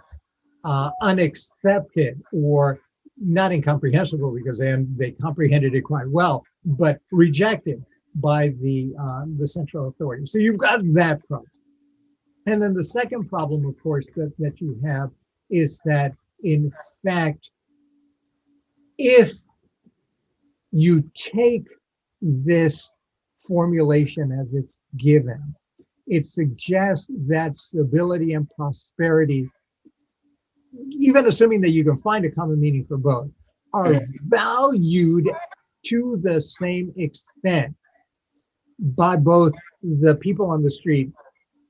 uh, 0.64 0.92
unaccepted 1.02 2.22
or 2.32 2.80
not 3.18 3.52
incomprehensible 3.52 4.34
because 4.34 4.58
they, 4.58 4.76
they 4.96 5.12
comprehended 5.12 5.76
it 5.76 5.82
quite 5.82 6.10
well, 6.10 6.44
but 6.66 7.00
rejected 7.12 7.84
by 8.16 8.50
the 8.62 8.94
uh, 9.00 9.26
the 9.38 9.48
central 9.48 9.88
authority. 9.90 10.26
So 10.26 10.40
you've 10.40 10.58
got 10.58 10.82
that 10.94 11.26
problem. 11.28 11.52
And 12.48 12.62
then 12.62 12.74
the 12.74 12.84
second 12.84 13.30
problem, 13.30 13.66
of 13.66 13.76
course, 13.82 14.10
that, 14.16 14.32
that 14.40 14.60
you 14.60 14.80
have 14.84 15.12
is 15.50 15.82
that 15.86 16.14
in 16.44 16.72
fact, 17.06 17.52
if 18.98 19.34
you 20.72 21.10
take 21.16 21.66
this 22.22 22.92
formulation 23.48 24.32
as 24.32 24.54
it's 24.54 24.82
given, 24.98 25.56
it 26.08 26.26
suggests 26.26 27.06
that 27.28 27.58
stability 27.58 28.34
and 28.34 28.50
prosperity, 28.50 29.50
even 30.92 31.28
assuming 31.28 31.62
that 31.62 31.72
you 31.72 31.84
can 31.84 32.00
find 32.02 32.26
a 32.26 32.32
common 32.32 32.60
meaning 32.60 32.86
for 32.86 32.98
both, 32.98 33.30
are 33.74 34.02
valued 34.28 35.30
to 35.86 36.20
the 36.24 36.42
same 36.42 36.94
extent 36.98 37.76
by 38.80 39.16
both 39.16 39.54
the 39.82 40.16
people 40.16 40.50
on 40.50 40.62
the 40.62 40.72
street 40.72 41.12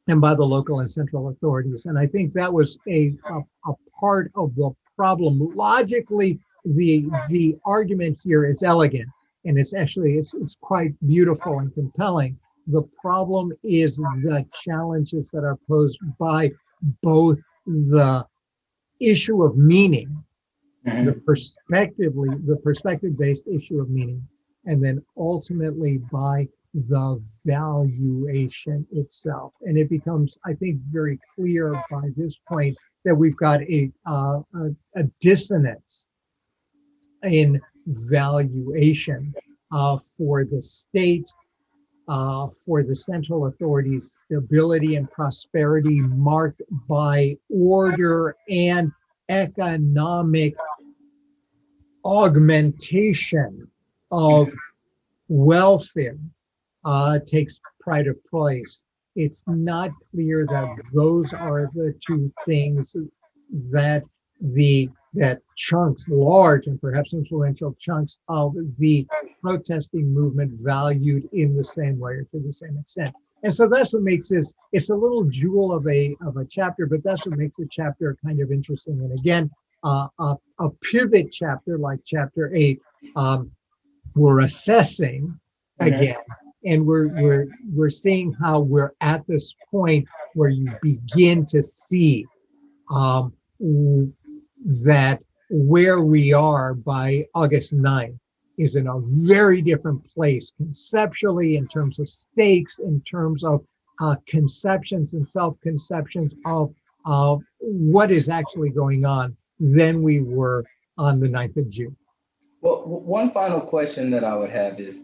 and 0.08 0.20
by 0.20 0.34
the 0.34 0.44
local 0.44 0.79
and 0.79 0.89
central 0.89 1.29
authorities. 1.29 1.86
And 1.86 1.98
I 1.98 2.08
think 2.08 2.34
that 2.34 2.51
was 2.51 2.77
a, 2.88 3.13
a, 3.29 3.39
a 3.68 3.74
part 4.00 4.32
of 4.36 4.56
the 4.56 4.72
problem. 4.96 5.39
Logically, 5.56 6.39
the 6.65 7.10
the 7.29 7.58
argument 7.65 8.20
here 8.24 8.46
is 8.46 8.63
elegant 8.63 9.08
and 9.46 9.58
it's 9.58 9.74
actually 9.74 10.18
it's, 10.18 10.34
it's 10.34 10.58
quite 10.62 10.91
beautiful 11.08 11.60
and 11.60 11.74
compelling. 11.74 12.38
The 12.68 12.84
problem 13.01 13.51
is 13.63 13.98
the 13.98 14.46
challenges 14.63 15.29
that 15.32 15.44
are 15.44 15.58
posed 15.68 16.00
by 16.20 16.51
both 17.01 17.38
the 17.65 18.25
issue 19.00 19.44
of 19.44 19.58
meaning, 19.58 20.24
mm-hmm. 20.86 21.06
the 21.06 21.13
perspectively, 21.13 22.29
the 22.46 22.58
perspective-based 22.58 23.48
issue 23.48 23.79
of 23.79 23.89
meaning, 23.89 24.25
and 24.65 24.84
then 24.84 25.03
ultimately 25.18 25.98
by 26.12 26.48
the 26.74 27.22
valuation 27.46 28.86
itself. 28.91 29.53
And 29.62 29.77
it 29.77 29.89
becomes, 29.89 30.38
I 30.46 30.53
think, 30.53 30.79
very 30.91 31.20
clear 31.36 31.74
by 31.89 32.10
this 32.15 32.38
point 32.48 32.77
that 33.06 33.15
we've 33.15 33.36
got 33.38 33.62
a, 33.63 33.91
uh, 34.06 34.39
a, 34.56 34.70
a, 34.96 35.03
dissonance 35.20 36.06
in 37.24 37.60
valuation 37.88 39.34
uh, 39.72 39.98
for 40.18 40.46
the 40.46 40.62
state, 40.62 41.27
uh, 42.09 42.48
for 42.65 42.81
the 42.81 42.95
central 42.95 43.45
authorities, 43.45 44.19
stability 44.25 44.95
and 44.95 45.09
prosperity 45.11 46.01
marked 46.01 46.61
by 46.87 47.37
order 47.50 48.35
and 48.50 48.91
economic 49.29 50.55
augmentation 52.03 53.67
of 54.11 54.51
welfare 55.27 56.17
uh, 56.83 57.19
takes 57.27 57.59
pride 57.79 58.07
of 58.07 58.17
place. 58.25 58.81
It's 59.15 59.43
not 59.45 59.91
clear 60.09 60.48
that 60.48 60.67
those 60.93 61.31
are 61.31 61.69
the 61.75 61.93
two 62.05 62.31
things 62.48 62.95
that 63.72 64.03
the 64.41 64.89
that 65.13 65.41
chunks, 65.55 66.03
large 66.07 66.67
and 66.67 66.79
perhaps 66.79 67.13
influential 67.13 67.75
chunks 67.79 68.17
of 68.27 68.55
the 68.77 69.07
protesting 69.41 70.13
movement 70.13 70.51
valued 70.61 71.27
in 71.33 71.55
the 71.55 71.63
same 71.63 72.00
way 72.00 72.13
or 72.13 72.24
to 72.24 72.39
the 72.39 72.53
same 72.53 72.77
extent. 72.77 73.13
And 73.43 73.53
so 73.53 73.67
that's 73.67 73.93
what 73.93 74.03
makes 74.03 74.29
this, 74.29 74.53
it's 74.74 74.89
a 74.89 74.95
little 74.95 75.24
jewel 75.24 75.74
of 75.74 75.87
a 75.87 76.15
of 76.25 76.37
a 76.37 76.45
chapter, 76.45 76.85
but 76.85 77.03
that's 77.03 77.25
what 77.25 77.37
makes 77.37 77.55
the 77.55 77.67
chapter 77.72 78.17
kind 78.24 78.41
of 78.41 78.51
interesting. 78.51 79.00
And 79.00 79.17
again, 79.17 79.50
uh, 79.83 80.07
a, 80.19 80.35
a 80.59 80.69
pivot 80.91 81.31
chapter 81.31 81.77
like 81.77 82.00
chapter 82.05 82.51
eight, 82.53 82.81
um, 83.15 83.51
we're 84.15 84.41
assessing 84.41 85.39
again 85.79 86.17
and 86.65 86.85
we're 86.85 87.07
we're 87.22 87.48
we're 87.74 87.89
seeing 87.89 88.33
how 88.33 88.59
we're 88.59 88.93
at 89.01 89.25
this 89.27 89.53
point 89.72 90.05
where 90.33 90.50
you 90.50 90.72
begin 90.81 91.45
to 91.45 91.61
see 91.61 92.25
um, 92.93 93.33
that 94.65 95.24
where 95.50 96.01
we 96.01 96.33
are 96.33 96.74
by 96.74 97.25
August 97.33 97.75
9th 97.75 98.17
is 98.57 98.75
in 98.75 98.87
a 98.87 99.00
very 99.25 99.61
different 99.61 100.05
place 100.13 100.51
conceptually 100.57 101.55
in 101.55 101.67
terms 101.67 101.98
of 102.00 102.09
stakes, 102.09 102.79
in 102.79 103.01
terms 103.01 103.43
of 103.43 103.63
uh, 104.01 104.15
conceptions 104.27 105.13
and 105.13 105.27
self-conceptions 105.27 106.33
of 106.45 106.74
uh, 107.05 107.37
what 107.59 108.11
is 108.11 108.29
actually 108.29 108.69
going 108.69 109.05
on 109.05 109.35
than 109.59 110.03
we 110.03 110.22
were 110.22 110.65
on 110.98 111.19
the 111.19 111.27
9th 111.27 111.57
of 111.57 111.69
June. 111.69 111.95
Well, 112.61 112.83
one 112.85 113.31
final 113.31 113.61
question 113.61 114.11
that 114.11 114.24
I 114.24 114.35
would 114.35 114.50
have 114.50 114.79
is, 114.79 115.00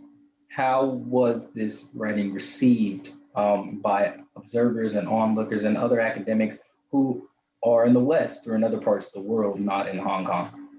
how 0.50 0.86
was 0.86 1.48
this 1.54 1.88
writing 1.94 2.34
received 2.34 3.10
um, 3.36 3.80
by 3.82 4.16
observers 4.36 4.96
and 4.96 5.08
onlookers 5.08 5.64
and 5.64 5.78
other 5.78 6.00
academics 6.00 6.58
who 6.92 7.28
are 7.66 7.86
in 7.86 7.94
the 7.94 8.00
West 8.00 8.48
or 8.48 8.56
in 8.56 8.64
other 8.64 8.78
parts 8.78 9.08
of 9.08 9.14
the 9.14 9.22
world, 9.22 9.60
not 9.60 9.90
in 9.90 9.98
Hong 9.98 10.26
Kong? 10.26 10.70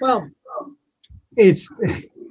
Well, 0.00 0.28
it's 1.36 1.68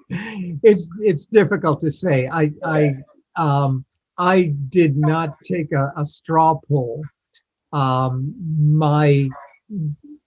it's 0.10 0.88
it's 1.00 1.26
difficult 1.26 1.80
to 1.80 1.90
say. 1.90 2.28
I 2.28 2.52
I 2.64 2.96
um, 3.38 3.86
I 4.18 4.54
did 4.70 4.98
not 4.98 5.38
take 5.42 5.72
a, 5.72 5.94
a 5.96 6.06
straw 6.06 6.60
poll. 6.68 7.02
Um, 7.74 8.36
my 8.60 9.30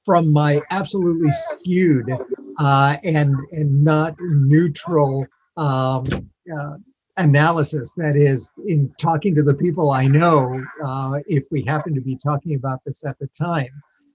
from 0.05 0.33
my 0.33 0.61
absolutely 0.71 1.31
skewed 1.33 2.11
uh, 2.59 2.97
and 3.05 3.37
and 3.53 3.85
not 3.85 4.17
neutral 4.21 5.27
um, 5.57 6.05
uh, 6.53 6.77
analysis 7.17 7.93
that 7.97 8.17
is 8.17 8.51
in 8.67 8.93
talking 8.99 9.35
to 9.35 9.43
the 9.43 9.55
people 9.55 9.93
i 9.93 10.07
know 10.07 10.61
uh, 10.85 11.21
if 11.27 11.45
we 11.51 11.63
happen 11.63 11.95
to 11.95 12.01
be 12.01 12.17
talking 12.17 12.55
about 12.57 12.81
this 12.85 13.05
at 13.05 13.17
the 13.21 13.29
time. 13.29 13.69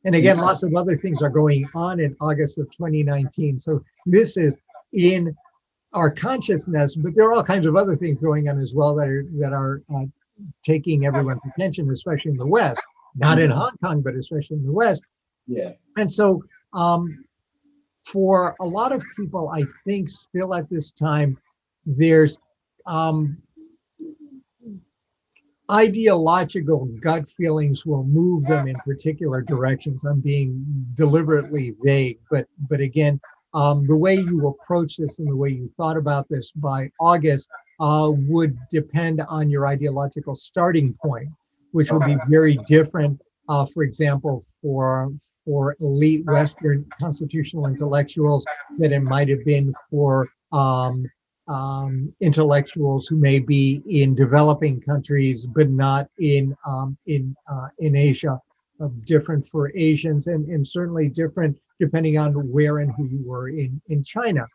And 0.03 0.15
again 0.15 0.37
yeah. 0.37 0.43
lots 0.43 0.63
of 0.63 0.75
other 0.75 0.95
things 0.97 1.21
are 1.21 1.29
going 1.29 1.65
on 1.75 1.99
in 1.99 2.15
august 2.19 2.57
of 2.57 2.69
2019 2.71 3.59
so 3.59 3.81
this 4.05 4.37
is 4.37 4.57
in 4.93 5.35
our 5.93 6.11
consciousness 6.11 6.95
but 6.95 7.15
there 7.15 7.25
are 7.25 7.33
all 7.33 7.43
kinds 7.43 7.65
of 7.65 7.75
other 7.75 7.95
things 7.95 8.19
going 8.19 8.49
on 8.49 8.59
as 8.59 8.73
well 8.73 8.93
that 8.95 9.07
are 9.07 9.25
that 9.37 9.53
are 9.53 9.81
uh, 9.95 10.05
taking 10.63 11.05
everyone's 11.05 11.41
attention 11.53 11.89
especially 11.91 12.31
in 12.31 12.37
the 12.37 12.45
west. 12.45 12.81
Not 13.15 13.39
in 13.39 13.49
hong 13.49 13.75
kong 13.83 14.01
but 14.01 14.15
especially 14.15 14.57
in 14.57 14.65
the 14.65 14.71
west. 14.71 15.01
Yeah. 15.47 15.71
And 15.97 16.09
so 16.11 16.43
um, 16.73 17.25
for 18.05 18.55
a 18.59 18.65
lot 18.65 18.91
of 18.91 19.03
people 19.15 19.49
i 19.49 19.63
think 19.85 20.09
still 20.09 20.53
at 20.53 20.69
this 20.69 20.91
time 20.91 21.37
there's 21.85 22.39
um, 22.85 23.37
ideological 25.71 26.85
gut 26.99 27.29
feelings 27.29 27.85
will 27.85 28.03
move 28.03 28.43
them 28.43 28.67
in 28.67 28.75
particular 28.77 29.41
directions. 29.41 30.03
I'm 30.03 30.19
being 30.19 30.65
deliberately 30.95 31.75
vague, 31.83 32.19
but 32.31 32.47
but 32.69 32.79
again, 32.79 33.19
um, 33.53 33.87
the 33.87 33.97
way 33.97 34.15
you 34.15 34.47
approach 34.47 34.97
this 34.97 35.19
and 35.19 35.27
the 35.27 35.35
way 35.35 35.49
you 35.49 35.71
thought 35.77 35.97
about 35.97 36.27
this 36.29 36.51
by 36.51 36.89
August 36.99 37.49
uh, 37.79 38.11
would 38.13 38.57
depend 38.71 39.21
on 39.21 39.49
your 39.49 39.67
ideological 39.67 40.35
starting 40.35 40.95
point, 41.03 41.29
which 41.71 41.91
would 41.91 42.05
be 42.05 42.17
very 42.27 42.57
different. 42.67 43.19
Uh, 43.47 43.65
for 43.65 43.83
example, 43.83 44.45
for 44.61 45.11
for 45.45 45.75
elite 45.79 46.25
Western 46.25 46.85
constitutional 46.99 47.67
intellectuals, 47.67 48.45
that 48.77 48.91
it 48.91 49.01
might 49.01 49.29
have 49.29 49.43
been 49.45 49.73
for 49.89 50.29
um, 50.51 51.05
um, 51.49 52.13
intellectuals 52.21 53.07
who 53.07 53.17
may 53.17 53.39
be 53.39 53.81
in 53.87 54.15
developing 54.15 54.79
countries 54.79 55.45
but 55.45 55.69
not 55.69 56.07
in 56.19 56.55
um, 56.65 56.97
in 57.07 57.35
uh, 57.51 57.67
in 57.79 57.97
Asia. 57.97 58.39
Uh, 58.81 58.87
different 59.05 59.45
for 59.45 59.73
Asians 59.75 60.27
and, 60.27 60.47
and 60.47 60.65
certainly 60.65 61.09
different 61.09 61.59
depending 61.81 62.17
on 62.17 62.31
where 62.49 62.77
and 62.77 62.93
who 62.95 63.05
you 63.07 63.21
were 63.25 63.49
in 63.49 63.81
in 63.89 64.01
China. 64.03 64.47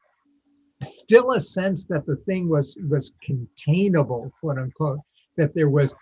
Still 0.82 1.32
a 1.32 1.40
sense 1.40 1.84
that 1.86 2.06
the 2.06 2.16
thing 2.16 2.48
was 2.48 2.76
was 2.88 3.12
containable, 3.22 4.32
quote 4.40 4.58
unquote, 4.58 5.00
that 5.36 5.54
there 5.54 5.68
was 5.68 5.94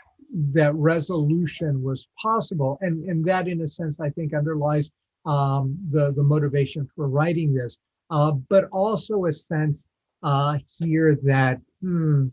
that 0.52 0.74
resolution 0.74 1.82
was 1.82 2.08
possible. 2.20 2.78
And, 2.80 3.04
and 3.04 3.24
that, 3.26 3.48
in 3.48 3.60
a 3.62 3.66
sense, 3.66 4.00
I 4.00 4.10
think 4.10 4.34
underlies 4.34 4.90
um, 5.26 5.78
the, 5.90 6.12
the 6.12 6.22
motivation 6.22 6.88
for 6.96 7.08
writing 7.08 7.52
this, 7.52 7.78
uh, 8.10 8.32
but 8.48 8.64
also 8.72 9.26
a 9.26 9.32
sense 9.32 9.88
uh, 10.22 10.58
here 10.78 11.14
that 11.22 11.60
hmm, 11.80 12.28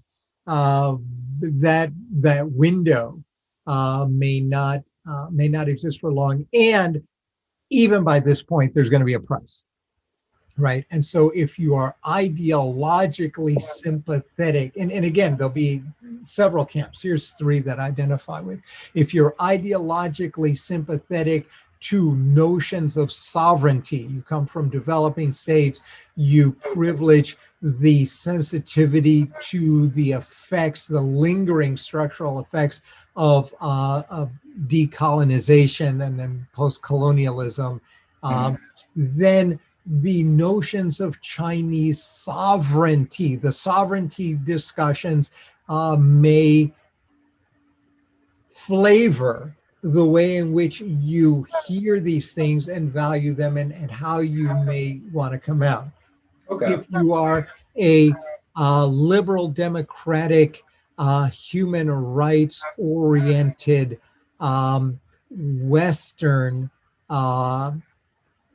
uh, 0.47 0.95
that 1.41 1.91
that 2.12 2.49
window 2.52 3.23
uh, 3.67 4.06
may 4.10 4.39
not 4.39 4.82
uh, 5.10 5.28
may 5.32 5.47
not 5.47 5.69
exist 5.69 5.99
for 5.99 6.12
long, 6.12 6.45
and 6.54 7.02
even 7.69 8.04
by 8.04 8.19
this 8.19 8.41
point, 8.41 8.73
there's 8.73 8.89
going 8.89 9.02
to 9.02 9.06
be 9.06 9.13
a 9.13 9.19
price, 9.19 9.65
right? 10.58 10.86
And 10.91 11.04
so, 11.04 11.30
if 11.32 11.60
you 11.60 11.75
are 11.75 11.95
ideologically 12.06 13.60
sympathetic, 13.62 14.75
and, 14.78 14.91
and 14.91 15.06
again, 15.06 15.38
there'll 15.38 15.54
be 15.54 15.84
several 16.21 16.65
camps. 16.65 17.02
Here's 17.02 17.34
three 17.34 17.60
that 17.60 17.80
I 17.80 17.88
identify 17.88 18.39
with. 18.39 18.60
If 18.93 19.13
you're 19.13 19.36
ideologically 19.39 20.58
sympathetic 20.58 21.47
to 21.80 22.15
notions 22.15 22.97
of 22.97 23.12
sovereignty. 23.12 24.10
You 24.12 24.21
come 24.21 24.45
from 24.45 24.69
developing 24.69 25.32
states, 25.32 25.82
you 26.15 26.52
privilege 26.52 27.38
the 27.61 28.05
sensitivity 28.05 29.29
to 29.41 29.87
the 29.89 30.13
effects, 30.13 30.87
the 30.87 31.01
lingering 31.01 31.75
structural 31.75 32.39
effects 32.39 32.81
of, 33.15 33.53
uh, 33.59 34.03
of 34.09 34.31
decolonization 34.67 36.05
and 36.05 36.19
then 36.19 36.47
post 36.53 36.81
colonialism. 36.81 37.81
Um, 38.23 38.57
then 38.95 39.59
the 39.85 40.23
notions 40.23 40.99
of 40.99 41.19
Chinese 41.21 42.01
sovereignty, 42.03 43.35
the 43.35 43.51
sovereignty 43.51 44.35
discussions 44.35 45.31
uh, 45.67 45.97
may 45.99 46.73
flavor 48.53 49.55
the 49.81 50.03
way 50.03 50.37
in 50.37 50.51
which 50.51 50.81
you 50.81 51.47
hear 51.65 51.99
these 51.99 52.33
things 52.33 52.67
and 52.67 52.91
value 52.91 53.33
them 53.33 53.57
and, 53.57 53.71
and 53.71 53.89
how 53.89 54.19
you 54.19 54.53
may 54.65 54.99
want 55.13 55.31
to 55.31 55.39
come 55.39 55.63
out. 55.63 55.87
Okay. 56.49 56.73
If 56.73 56.85
you 56.89 57.13
are 57.13 57.47
a 57.77 58.13
uh, 58.57 58.85
liberal 58.88 59.47
democratic, 59.47 60.63
uh, 60.97 61.27
human 61.29 61.89
rights 61.89 62.62
oriented, 62.77 63.99
um, 64.39 64.99
Western 65.31 66.69
uh, 67.09 67.71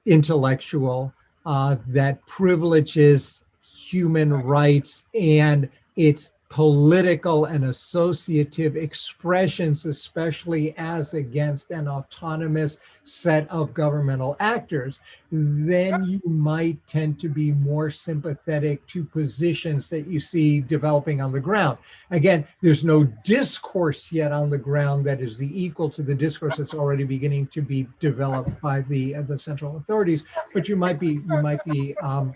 intellectual 0.07 1.13
uh, 1.47 1.77
that 1.89 2.25
privileges 2.27 3.45
human 3.63 4.33
rights 4.33 5.05
and 5.19 5.69
its 5.97 6.33
political 6.55 7.47
and 7.47 7.65
associative 7.65 8.77
expressions, 8.77 9.87
especially 9.87 10.73
as 10.79 11.13
against 11.13 11.73
an 11.73 11.89
autonomous 11.89 12.79
set 13.03 13.51
of 13.51 13.75
governmental 13.75 14.37
actors, 14.39 15.01
then 15.33 16.05
you 16.05 16.23
might 16.25 16.79
tend 16.87 17.19
to 17.19 17.29
be 17.29 17.51
more 17.51 17.91
sympathetic 17.91 18.87
to 18.87 19.03
positions 19.03 19.89
that 19.89 20.07
you 20.07 20.21
see 20.21 20.61
developing 20.61 21.21
on 21.21 21.33
the 21.33 21.41
ground. 21.41 21.77
Again, 22.13 22.47
there's 22.63 22.85
no 22.85 23.03
discourse 23.25 24.13
yet 24.13 24.31
on 24.31 24.49
the 24.49 24.57
ground 24.57 25.05
that 25.07 25.21
is 25.21 25.37
the 25.37 25.51
equal 25.61 25.91
to 25.91 26.05
the 26.05 26.15
discourse 26.15 26.59
that's 26.59 26.73
already 26.73 27.03
beginning 27.03 27.49
to 27.49 27.63
be 27.63 27.89
developed 27.99 28.61
by 28.61 28.83
the 28.83 29.17
uh, 29.17 29.23
the 29.23 29.37
central 29.37 29.77
authorities, 29.77 30.23
but 30.53 30.69
you 30.69 30.77
might 30.77 31.01
be 31.01 31.15
you 31.15 31.43
might 31.43 31.65
be 31.65 31.97
um, 31.97 32.33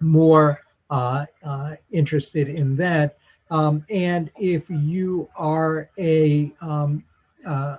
more 0.00 0.60
uh, 0.90 1.26
uh, 1.44 1.76
interested 1.92 2.48
in 2.48 2.74
that. 2.74 3.16
Um, 3.50 3.84
and 3.90 4.30
if 4.38 4.68
you 4.68 5.28
are 5.36 5.88
a 5.98 6.52
um, 6.60 7.04
uh, 7.46 7.76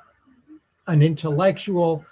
an 0.88 1.02
intellectual 1.02 2.06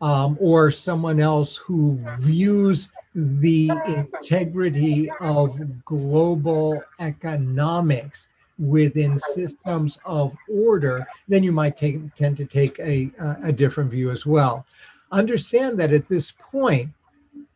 um, 0.00 0.36
or 0.40 0.70
someone 0.70 1.20
else 1.20 1.56
who 1.56 1.98
views 2.20 2.88
the 3.14 3.70
integrity 3.86 5.10
of 5.20 5.58
global 5.84 6.82
economics 7.00 8.28
within 8.58 9.18
systems 9.18 9.98
of 10.04 10.34
order, 10.48 11.06
then 11.28 11.42
you 11.42 11.52
might 11.52 11.76
take, 11.76 12.14
tend 12.14 12.36
to 12.36 12.44
take 12.46 12.78
a, 12.78 13.10
a 13.44 13.52
different 13.52 13.90
view 13.90 14.10
as 14.10 14.24
well. 14.24 14.64
Understand 15.10 15.78
that 15.78 15.92
at 15.92 16.08
this 16.08 16.30
point, 16.30 16.88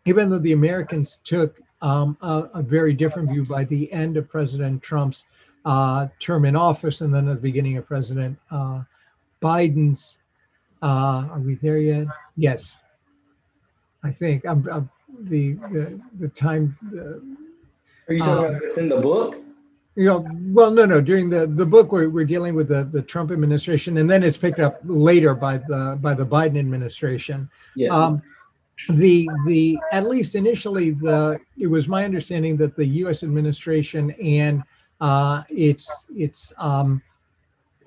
even 0.04 0.28
though 0.28 0.38
the 0.38 0.52
Americans 0.52 1.18
took 1.24 1.60
um, 1.82 2.16
a, 2.22 2.48
a, 2.54 2.62
very 2.62 2.94
different 2.94 3.30
view 3.30 3.44
by 3.44 3.64
the 3.64 3.92
end 3.92 4.16
of 4.16 4.28
President 4.28 4.82
Trump's 4.82 5.24
uh, 5.66 6.07
term 6.20 6.44
in 6.46 6.57
office 6.57 7.02
and 7.02 7.12
then 7.12 7.29
at 7.29 7.35
the 7.35 7.40
beginning 7.42 7.76
of 7.76 7.87
President 7.87 8.38
uh, 8.50 8.83
Biden's. 9.42 10.18
Uh, 10.83 11.26
are 11.31 11.40
we 11.40 11.57
there 11.57 11.79
yet? 11.79 12.07
Yes. 12.37 12.79
I 14.05 14.11
think 14.11 14.46
I'm, 14.46 14.66
I'm 14.70 14.88
the, 15.20 15.55
the 15.55 16.00
the 16.18 16.29
time. 16.29 16.76
The, 16.92 17.22
Are 18.09 18.14
you 18.14 18.20
talking 18.20 18.44
about 18.44 18.62
within 18.62 18.88
the 18.88 18.98
book? 18.98 19.37
You 19.96 20.05
know, 20.05 20.29
well, 20.52 20.70
no, 20.70 20.85
no. 20.85 21.00
During 21.00 21.31
the 21.31 21.46
the 21.46 21.66
book, 21.66 21.90
we're, 21.90 22.11
we're 22.11 22.26
dealing 22.26 22.55
with 22.55 22.68
the 22.68 22.85
the 22.85 23.02
Trump 23.02 23.33
administration, 23.33 23.96
and 23.98 24.09
then 24.09 24.22
it's 24.22 24.37
picked 24.37 24.61
up 24.61 24.79
later 24.85 25.35
by 25.35 25.57
the 25.57 25.98
by 26.00 26.14
the 26.14 26.26
Biden 26.26 26.59
administration. 26.59 27.48
Yes. 27.74 27.90
Um, 27.90 28.22
the 28.90 29.29
the 29.46 29.79
at 29.92 30.07
least 30.07 30.35
initially 30.35 30.90
the 30.90 31.40
it 31.59 31.66
was 31.66 31.88
my 31.88 32.05
understanding 32.05 32.57
that 32.59 32.76
the 32.76 32.87
U.S. 32.87 33.22
administration 33.22 34.11
and 34.22 34.62
uh, 35.00 35.42
its 35.48 36.06
its 36.11 36.52
um, 36.59 37.02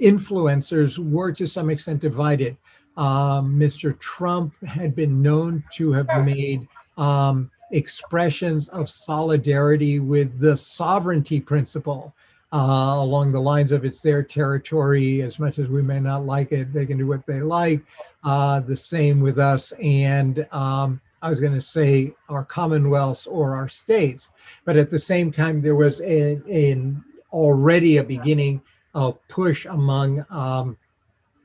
influencers 0.02 0.98
were 0.98 1.32
to 1.32 1.45
some 1.45 1.69
extent 1.69 2.02
divided. 2.02 2.58
Um, 2.98 3.58
Mr. 3.58 3.98
Trump 4.00 4.62
had 4.65 4.95
been 4.95 5.22
known 5.22 5.63
to 5.74 5.91
have 5.91 6.08
made 6.26 6.67
um, 6.98 7.50
expressions 7.72 8.67
of 8.69 8.89
solidarity 8.89 10.00
with 10.00 10.39
the 10.39 10.58
sovereignty 10.58 11.39
principle 11.39 12.13
uh, 12.52 12.95
along 12.98 13.32
the 13.32 13.39
lines 13.39 13.72
of 13.72 13.86
it's 13.86 14.02
their 14.02 14.24
territory. 14.24 15.22
As 15.22 15.39
much 15.39 15.60
as 15.60 15.67
we 15.67 15.82
may 15.82 16.00
not 16.00 16.26
like 16.26 16.52
it, 16.52 16.74
they 16.74 16.86
can 16.86 16.98
do 16.98 17.08
what 17.08 17.26
they 17.26 17.41
like. 17.41 17.82
Uh, 18.24 18.60
the 18.60 18.76
same 18.76 19.22
with 19.22 19.39
us 19.39 19.72
and 19.82 20.45
um, 20.52 21.00
I 21.21 21.29
was 21.29 21.39
going 21.39 21.53
to 21.53 21.62
say 21.62 22.13
our 22.29 22.45
commonwealths 22.45 23.27
or 23.27 23.55
our 23.55 23.67
states, 23.67 24.29
but 24.65 24.77
at 24.77 24.89
the 24.89 24.99
same 24.99 25.32
time, 25.32 25.62
there 25.62 25.75
was 25.75 25.99
an 26.01 27.03
already 27.32 27.97
a 27.97 28.03
beginning 28.03 28.62
of 28.95 29.27
push 29.27 29.65
among 29.65 30.25
um, 30.29 30.77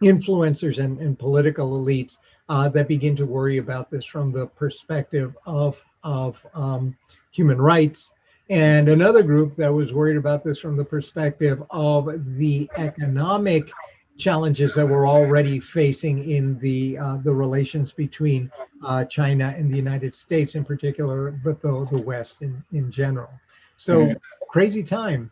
influencers 0.03 0.83
and, 0.83 0.99
and, 0.99 1.19
political 1.19 1.73
elites 1.81 2.19
uh, 2.49 2.69
that 2.69 2.89
begin 2.89 3.15
to 3.17 3.27
worry 3.27 3.59
about 3.59 3.91
this 3.91 4.05
from 4.05 4.33
the 4.33 4.47
perspective 4.47 5.37
of, 5.47 5.83
of 6.03 6.45
um, 6.55 6.97
human 7.31 7.61
rights. 7.61 8.13
And 8.51 8.89
another 8.89 9.23
group 9.23 9.57
that 9.57 9.73
was 9.73 9.93
worried 9.93 10.17
about 10.17 10.45
this 10.45 10.59
from 10.59 10.77
the 10.77 10.85
perspective 10.85 11.63
of 11.71 12.11
the 12.37 12.69
economic 12.77 13.71
challenges 14.17 14.75
that 14.75 14.87
we're 14.87 15.09
already 15.09 15.59
facing 15.59 16.31
in 16.31 16.59
the 16.59 16.97
uh, 16.99 17.17
the 17.19 17.33
relations 17.33 17.93
between 17.93 18.51
uh, 18.85 19.05
China 19.05 19.55
and 19.57 19.71
the 19.71 19.77
United 19.77 20.15
States 20.15 20.55
in 20.55 20.65
particular, 20.65 21.33
but 21.45 21.61
the, 21.61 21.87
the 21.91 22.01
West 22.01 22.43
in, 22.43 22.63
in 22.73 22.91
general. 22.91 23.31
So 23.77 24.15
crazy 24.49 24.83
time. 24.83 25.31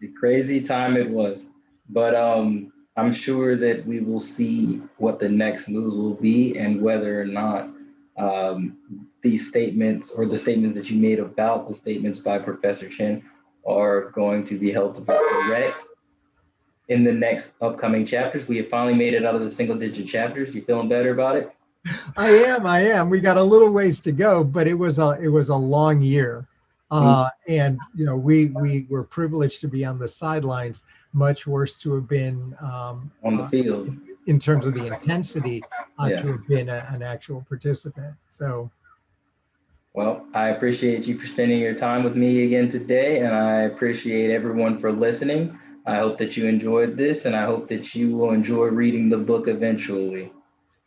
The 0.00 0.08
crazy 0.08 0.60
time 0.60 0.96
it 0.96 1.08
was. 1.08 1.44
But 1.88 2.14
um, 2.14 2.72
I'm 2.96 3.12
sure 3.12 3.56
that 3.56 3.86
we 3.86 4.00
will 4.00 4.20
see 4.20 4.82
what 4.98 5.18
the 5.18 5.28
next 5.28 5.68
moves 5.68 5.96
will 5.96 6.14
be 6.14 6.58
and 6.58 6.82
whether 6.82 7.20
or 7.20 7.24
not 7.24 7.70
um, 8.18 8.76
these 9.22 9.48
statements 9.48 10.10
or 10.10 10.26
the 10.26 10.36
statements 10.36 10.76
that 10.76 10.90
you 10.90 11.00
made 11.00 11.18
about 11.18 11.68
the 11.68 11.74
statements 11.74 12.18
by 12.18 12.38
Professor 12.38 12.88
Chen 12.88 13.24
are 13.66 14.10
going 14.10 14.44
to 14.44 14.58
be 14.58 14.70
held 14.70 14.94
to 14.96 15.00
be 15.00 15.12
correct 15.12 15.84
in 16.88 17.04
the 17.04 17.12
next 17.12 17.52
upcoming 17.60 18.04
chapters. 18.04 18.48
We 18.48 18.56
have 18.58 18.68
finally 18.68 18.94
made 18.94 19.14
it 19.14 19.24
out 19.24 19.34
of 19.34 19.42
the 19.42 19.50
single 19.50 19.76
digit 19.76 20.06
chapters. 20.06 20.54
You 20.54 20.62
feeling 20.62 20.88
better 20.88 21.12
about 21.12 21.36
it? 21.36 21.52
I 22.16 22.30
am. 22.30 22.66
I 22.66 22.80
am. 22.80 23.08
We 23.10 23.20
got 23.20 23.36
a 23.36 23.42
little 23.42 23.70
ways 23.70 24.00
to 24.00 24.12
go, 24.12 24.42
but 24.42 24.66
it 24.66 24.74
was 24.74 24.98
a 24.98 25.18
it 25.20 25.28
was 25.28 25.48
a 25.50 25.56
long 25.56 26.00
year, 26.00 26.46
uh, 26.90 27.30
and 27.46 27.78
you 27.94 28.04
know 28.04 28.16
we 28.16 28.46
we 28.46 28.86
were 28.90 29.04
privileged 29.04 29.60
to 29.62 29.68
be 29.68 29.84
on 29.84 29.98
the 29.98 30.08
sidelines. 30.08 30.84
Much 31.12 31.46
worse 31.46 31.78
to 31.78 31.94
have 31.94 32.08
been 32.08 32.54
um, 32.60 33.10
on 33.24 33.36
the 33.36 33.46
field 33.48 33.88
uh, 33.88 33.92
in 34.26 34.38
terms 34.38 34.66
of 34.66 34.74
the 34.74 34.86
intensity 34.86 35.62
uh, 35.98 36.08
Yeah. 36.08 36.20
to 36.20 36.32
have 36.32 36.46
been 36.48 36.68
a, 36.68 36.86
an 36.90 37.02
actual 37.02 37.44
participant. 37.48 38.14
So 38.28 38.70
Well, 39.94 40.26
I 40.34 40.48
appreciate 40.48 41.06
you 41.06 41.18
for 41.18 41.26
spending 41.26 41.60
your 41.60 41.74
time 41.74 42.04
with 42.04 42.14
me 42.16 42.44
again 42.44 42.68
today, 42.68 43.20
and 43.20 43.34
I 43.34 43.62
appreciate 43.62 44.30
everyone 44.30 44.78
for 44.78 44.92
listening. 44.92 45.58
I 45.88 45.96
hope 45.96 46.18
that 46.18 46.36
you 46.36 46.46
enjoyed 46.46 46.98
this, 46.98 47.24
and 47.24 47.34
I 47.34 47.46
hope 47.46 47.66
that 47.70 47.94
you 47.94 48.14
will 48.14 48.32
enjoy 48.32 48.66
reading 48.66 49.08
the 49.08 49.16
book 49.16 49.48
eventually. 49.48 50.30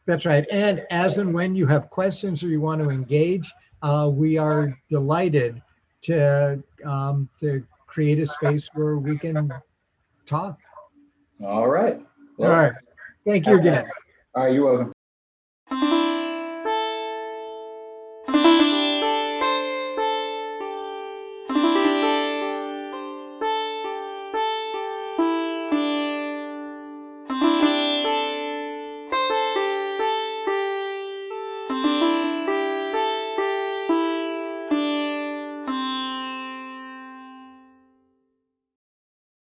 that's 0.06 0.26
right. 0.28 0.46
And 0.52 0.86
as 0.92 1.18
and 1.18 1.34
when 1.34 1.56
you 1.56 1.66
have 1.66 1.90
questions 1.90 2.44
or 2.44 2.50
you 2.50 2.62
want 2.62 2.84
to 2.84 2.90
engage, 2.92 3.52
uh, 3.82 4.10
we 4.14 4.38
are 4.38 4.78
delighted 4.90 5.60
to 6.04 6.64
um, 6.86 7.28
to 7.40 7.66
create 7.88 8.20
a 8.20 8.28
space 8.28 8.70
where 8.76 8.98
we 8.98 9.18
can 9.18 9.52
talk. 10.28 10.60
All 11.44 11.68
right. 11.68 12.00
All 12.38 12.50
right. 12.50 12.74
Thank 13.26 13.48
you 13.48 13.56
again. 13.58 13.90
All 14.36 14.44
right, 14.44 14.54
you're 14.54 14.66
welcome. 14.66 14.94